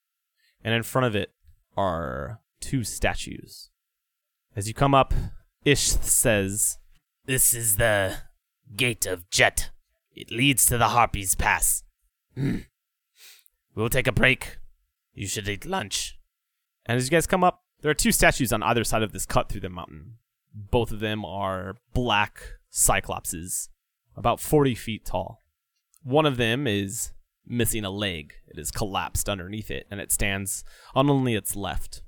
[0.63, 1.33] And in front of it
[1.77, 3.71] are two statues.
[4.57, 5.15] As you come up,
[5.65, 6.79] Ish says,
[7.27, 8.19] This is the
[8.75, 9.71] Gate of Jet.
[10.15, 11.85] It leads to the Harpies Pass.
[12.35, 12.59] Hmm.
[13.79, 14.59] We'll take a break.
[15.15, 16.19] You should eat lunch.
[16.85, 19.25] And as you guys come up, there are two statues on either side of this
[19.25, 20.15] cut through the mountain.
[20.53, 23.69] Both of them are black cyclopses,
[24.17, 25.45] about 40 feet tall.
[26.03, 27.13] One of them is
[27.47, 28.35] missing a leg.
[28.49, 32.03] It is collapsed underneath it, and it stands on only its left.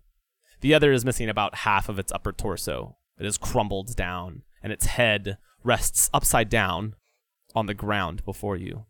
[0.63, 2.97] The other is missing about half of its upper torso.
[3.17, 6.97] It is crumbled down, and its head rests upside down
[7.55, 8.87] on the ground before you.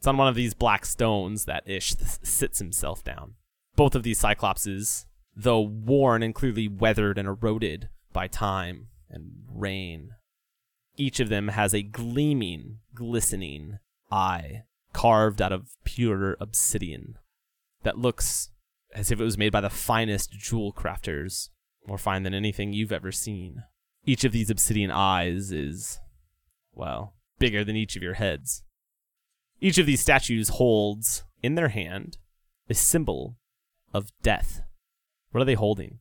[0.00, 3.34] It's on one of these black stones that Ish sits himself down.
[3.76, 5.04] Both of these cyclopses,
[5.36, 10.12] though worn and clearly weathered and eroded by time and rain,
[10.96, 13.78] each of them has a gleaming, glistening
[14.10, 14.62] eye
[14.94, 17.18] carved out of pure obsidian
[17.82, 18.48] that looks
[18.94, 21.50] as if it was made by the finest jewel crafters,
[21.86, 23.64] more fine than anything you've ever seen.
[24.06, 26.00] Each of these obsidian eyes is,
[26.72, 28.62] well, bigger than each of your heads.
[29.60, 32.18] Each of these statues holds in their hand
[32.68, 33.36] a symbol
[33.92, 34.62] of death.
[35.30, 35.98] What are they holding?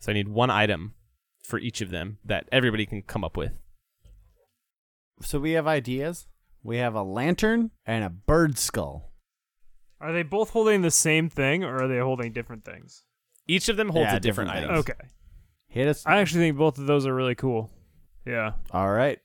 [0.00, 0.94] So I need one item
[1.42, 3.52] for each of them that everybody can come up with.
[5.22, 6.26] So we have ideas.
[6.62, 9.12] We have a lantern and a bird skull.
[10.00, 13.04] Are they both holding the same thing or are they holding different things?
[13.46, 14.80] Each of them holds Yeah, a different, different item.
[14.80, 15.08] Okay.
[15.68, 16.04] Hit us.
[16.06, 17.70] I actually think both of those are really cool.
[18.26, 18.52] Yeah.
[18.70, 19.18] All right.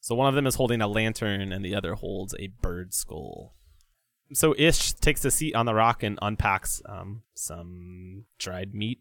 [0.00, 3.54] So one of them is holding a lantern and the other holds a bird skull.
[4.32, 9.00] So Ish takes a seat on the rock and unpacks um, some dried meat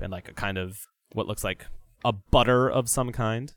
[0.00, 0.78] and like a kind of
[1.12, 1.66] what looks like
[2.04, 3.54] a butter of some kind,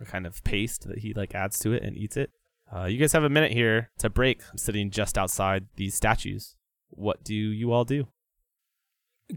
[0.00, 2.30] a kind of paste that he like adds to it and eats it.
[2.74, 4.40] Uh, you guys have a minute here to break.
[4.50, 6.56] I'm sitting just outside these statues.
[6.88, 8.08] What do you all do?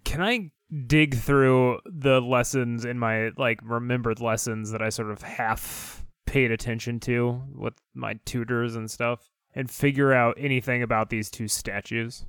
[0.03, 0.51] Can I
[0.85, 6.51] dig through the lessons in my like remembered lessons that I sort of half paid
[6.51, 12.25] attention to with my tutors and stuff and figure out anything about these two statues?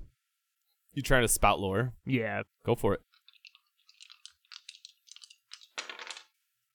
[0.94, 1.92] You trying to spout lore?
[2.06, 3.00] Yeah, Go for it.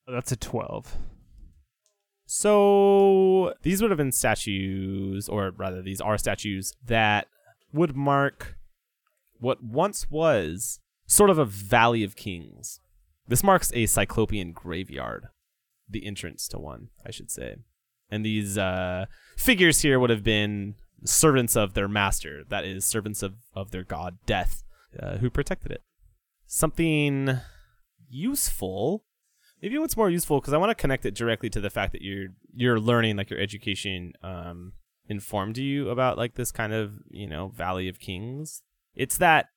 [0.07, 0.97] that's a 12.
[2.25, 7.27] So these would have been statues, or rather, these are statues that
[7.71, 8.57] would mark
[9.39, 12.79] what once was sort of a Valley of Kings.
[13.27, 15.27] This marks a Cyclopean graveyard,
[15.93, 17.57] the entrance to one, I should say.
[18.09, 19.05] And these uh,
[19.37, 20.75] figures here would have been
[21.05, 24.63] servants of their master, that is, servants of, of their god Death,
[24.99, 25.81] uh, who protected it.
[26.45, 27.39] Something
[28.09, 29.03] useful
[29.63, 32.01] maybe what's more useful because I want to connect it directly to the fact that
[32.01, 34.73] you're you're learning like your education um,
[35.07, 38.61] informed you about like this kind of you know Valley of Kings.
[38.93, 39.47] It's that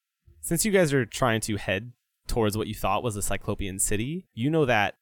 [0.41, 1.93] since you guys are trying to head
[2.28, 4.95] towards what you thought was a Cyclopean city, you know that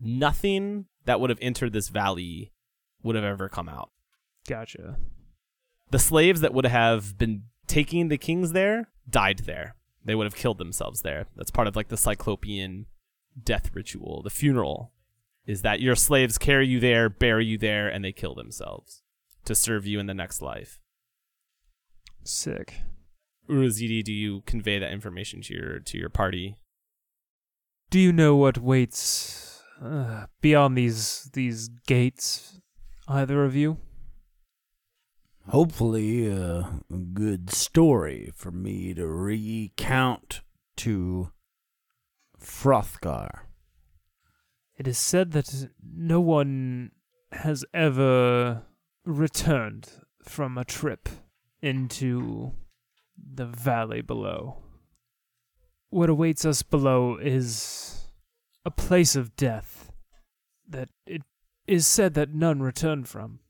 [0.00, 2.52] nothing that would have entered this valley
[3.02, 3.90] would have ever come out.
[4.48, 4.96] Gotcha.
[5.90, 9.74] The slaves that would have been taking the kings there died there.
[10.04, 11.26] They would have killed themselves there.
[11.36, 12.86] That's part of like the Cyclopean
[13.42, 14.92] death ritual, the funeral,
[15.46, 19.02] is that your slaves carry you there, bury you there, and they kill themselves
[19.44, 20.80] to serve you in the next life.
[22.24, 22.74] Sick.
[23.48, 26.58] Urazidi, do you convey that information to your to your party?
[27.88, 29.47] Do you know what waits
[29.84, 32.60] uh, beyond these these gates?
[33.06, 33.78] Either of you?
[35.48, 40.42] Hopefully, uh, a good story for me to recount
[40.76, 41.30] to
[42.38, 43.46] Frothgar.
[44.76, 46.90] It is said that no one
[47.32, 48.62] has ever
[49.04, 49.90] returned
[50.22, 51.08] from a trip
[51.62, 52.52] into
[53.16, 54.62] the valley below.
[55.90, 57.97] What awaits us below is
[58.68, 59.90] a place of death
[60.68, 61.22] that it
[61.66, 63.40] is said that none return from.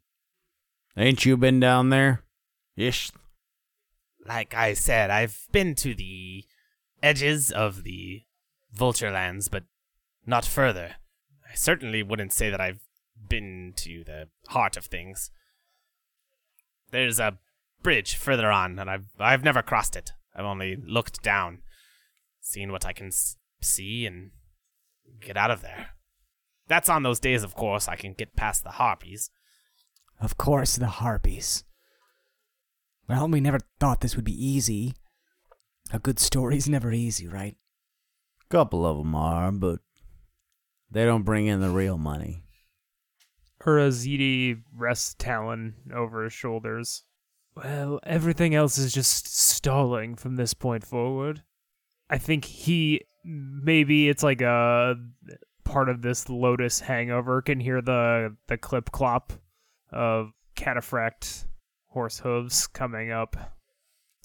[0.97, 2.23] Ain't you been down there?
[2.77, 3.11] Ish.
[4.25, 6.45] Like I said, I've been to the
[7.03, 8.23] edges of the
[8.73, 9.64] Vulture Lands, but
[10.25, 10.95] not further.
[11.51, 12.85] I certainly wouldn't say that I've
[13.29, 15.33] been to the heart of things.
[16.93, 17.39] There's a
[17.83, 20.12] bridge further on, and I've I've never crossed it.
[20.33, 21.62] I've only looked down,
[22.41, 23.11] seen what I can
[23.61, 24.31] see, and
[25.21, 25.91] get out of there.
[26.69, 29.31] That's on those days, of course, I can get past the harpies.
[30.21, 31.65] Of course, the harpies.
[33.09, 34.95] Well, we never thought this would be easy.
[35.93, 37.57] A good story's never easy, right?
[38.51, 39.81] Couple of 'em are, but
[40.91, 42.45] they don't bring in the real money.
[43.61, 47.05] Urazidi rests Talon over his shoulders.
[47.55, 51.43] Well, everything else is just stalling from this point forward.
[52.09, 54.97] I think he maybe it's like a
[55.64, 59.33] part of this Lotus hangover can hear the the clip clop
[59.93, 61.45] of cataphract
[61.89, 63.55] horse hooves coming up.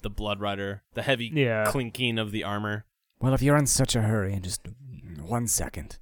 [0.02, 1.64] The Blood Rider, the heavy Yeah.
[1.66, 2.84] clinking of the armor.
[3.20, 4.60] Well, if you're in such a hurry, in just
[5.22, 5.98] one second.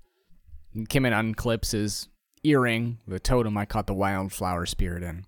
[0.74, 2.08] Kimin unclips his
[2.42, 5.26] earring, the totem I caught the wildflower spirit in.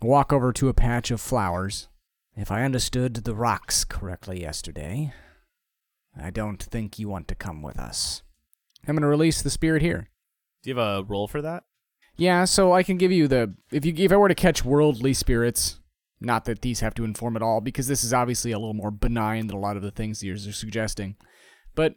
[0.00, 1.88] Walk over to a patch of flowers.
[2.34, 5.12] If I understood the rocks correctly yesterday,
[6.20, 8.22] I don't think you want to come with us.
[8.86, 10.10] I'm going to release the spirit here.
[10.62, 11.64] Do you have a roll for that?
[12.16, 15.14] Yeah, so I can give you the if you if I were to catch worldly
[15.14, 15.80] spirits,
[16.20, 18.90] not that these have to inform at all, because this is obviously a little more
[18.90, 21.16] benign than a lot of the things yours are suggesting.
[21.74, 21.94] But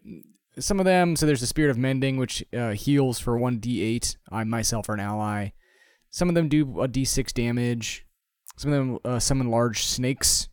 [0.58, 4.16] some of them, so there's the spirit of mending, which uh, heals for one d8.
[4.32, 5.50] I myself are an ally.
[6.10, 8.06] Some of them do a d6 damage.
[8.56, 10.48] Some of them uh, summon large snakes.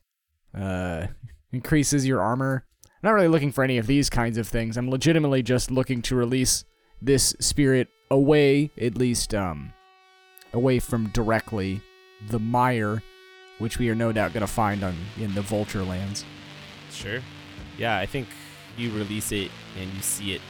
[0.55, 1.07] Uh,
[1.53, 2.67] increases your armor.
[3.03, 4.77] I'm not really looking for any of these kinds of things.
[4.77, 6.65] I'm legitimately just looking to release
[7.01, 9.73] this spirit away, at least um,
[10.53, 11.81] away from directly
[12.29, 13.03] the mire,
[13.59, 16.25] which we are no doubt going to find on in the Vulture Lands.
[16.93, 17.19] Sure.
[17.77, 18.29] Yeah, I think
[18.77, 19.51] you release it
[19.81, 20.41] and you see it.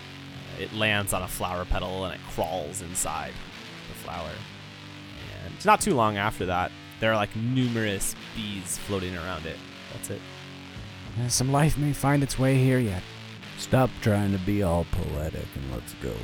[0.61, 3.33] It lands on a flower petal and it crawls inside
[3.89, 4.31] the flower.
[5.43, 6.71] And not too long after that,
[7.01, 9.57] there are like numerous bees floating around it.
[9.95, 10.21] That's it.
[11.29, 13.03] Some life may find its way here yet.
[13.59, 16.15] Stop trying to be all poetic and let's go.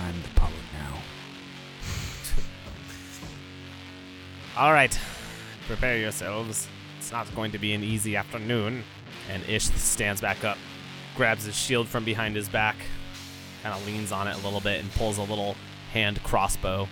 [0.00, 0.98] I'm the poet now.
[4.62, 4.98] All right,
[5.66, 6.68] prepare yourselves.
[6.98, 8.84] It's not going to be an easy afternoon.
[9.30, 10.58] And Ish stands back up,
[11.16, 12.76] grabs his shield from behind his back,
[13.62, 15.56] kind of leans on it a little bit, and pulls a little
[15.92, 16.88] hand crossbow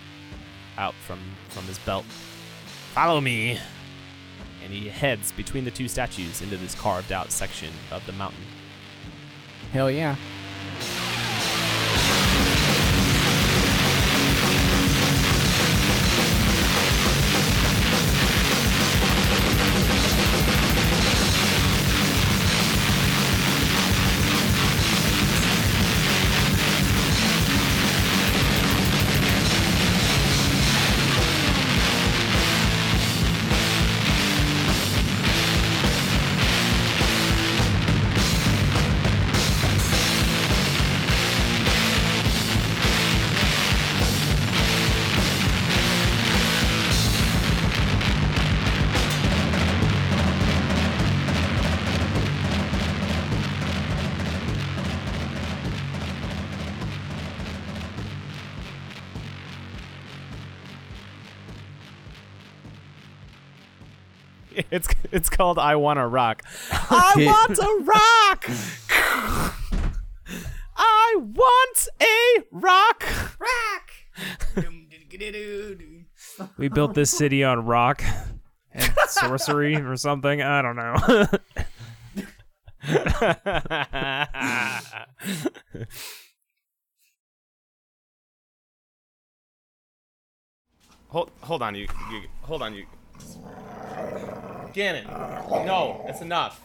[0.77, 1.19] out from
[1.49, 2.05] from his belt.
[2.93, 3.59] Follow me.
[4.67, 8.43] And he heads between the two statues into this carved out section of the mountain.
[9.71, 10.17] Hell yeah.
[65.37, 66.41] Called I Want to Rock.
[66.71, 68.49] I want to rock.
[70.75, 73.03] I want a rock.
[76.57, 78.03] We built this city on rock
[78.73, 80.41] and sorcery or something.
[80.41, 80.95] I don't know.
[91.09, 92.85] hold hold on, you, you hold on, you.
[94.73, 96.61] Gannon, no, that's enough.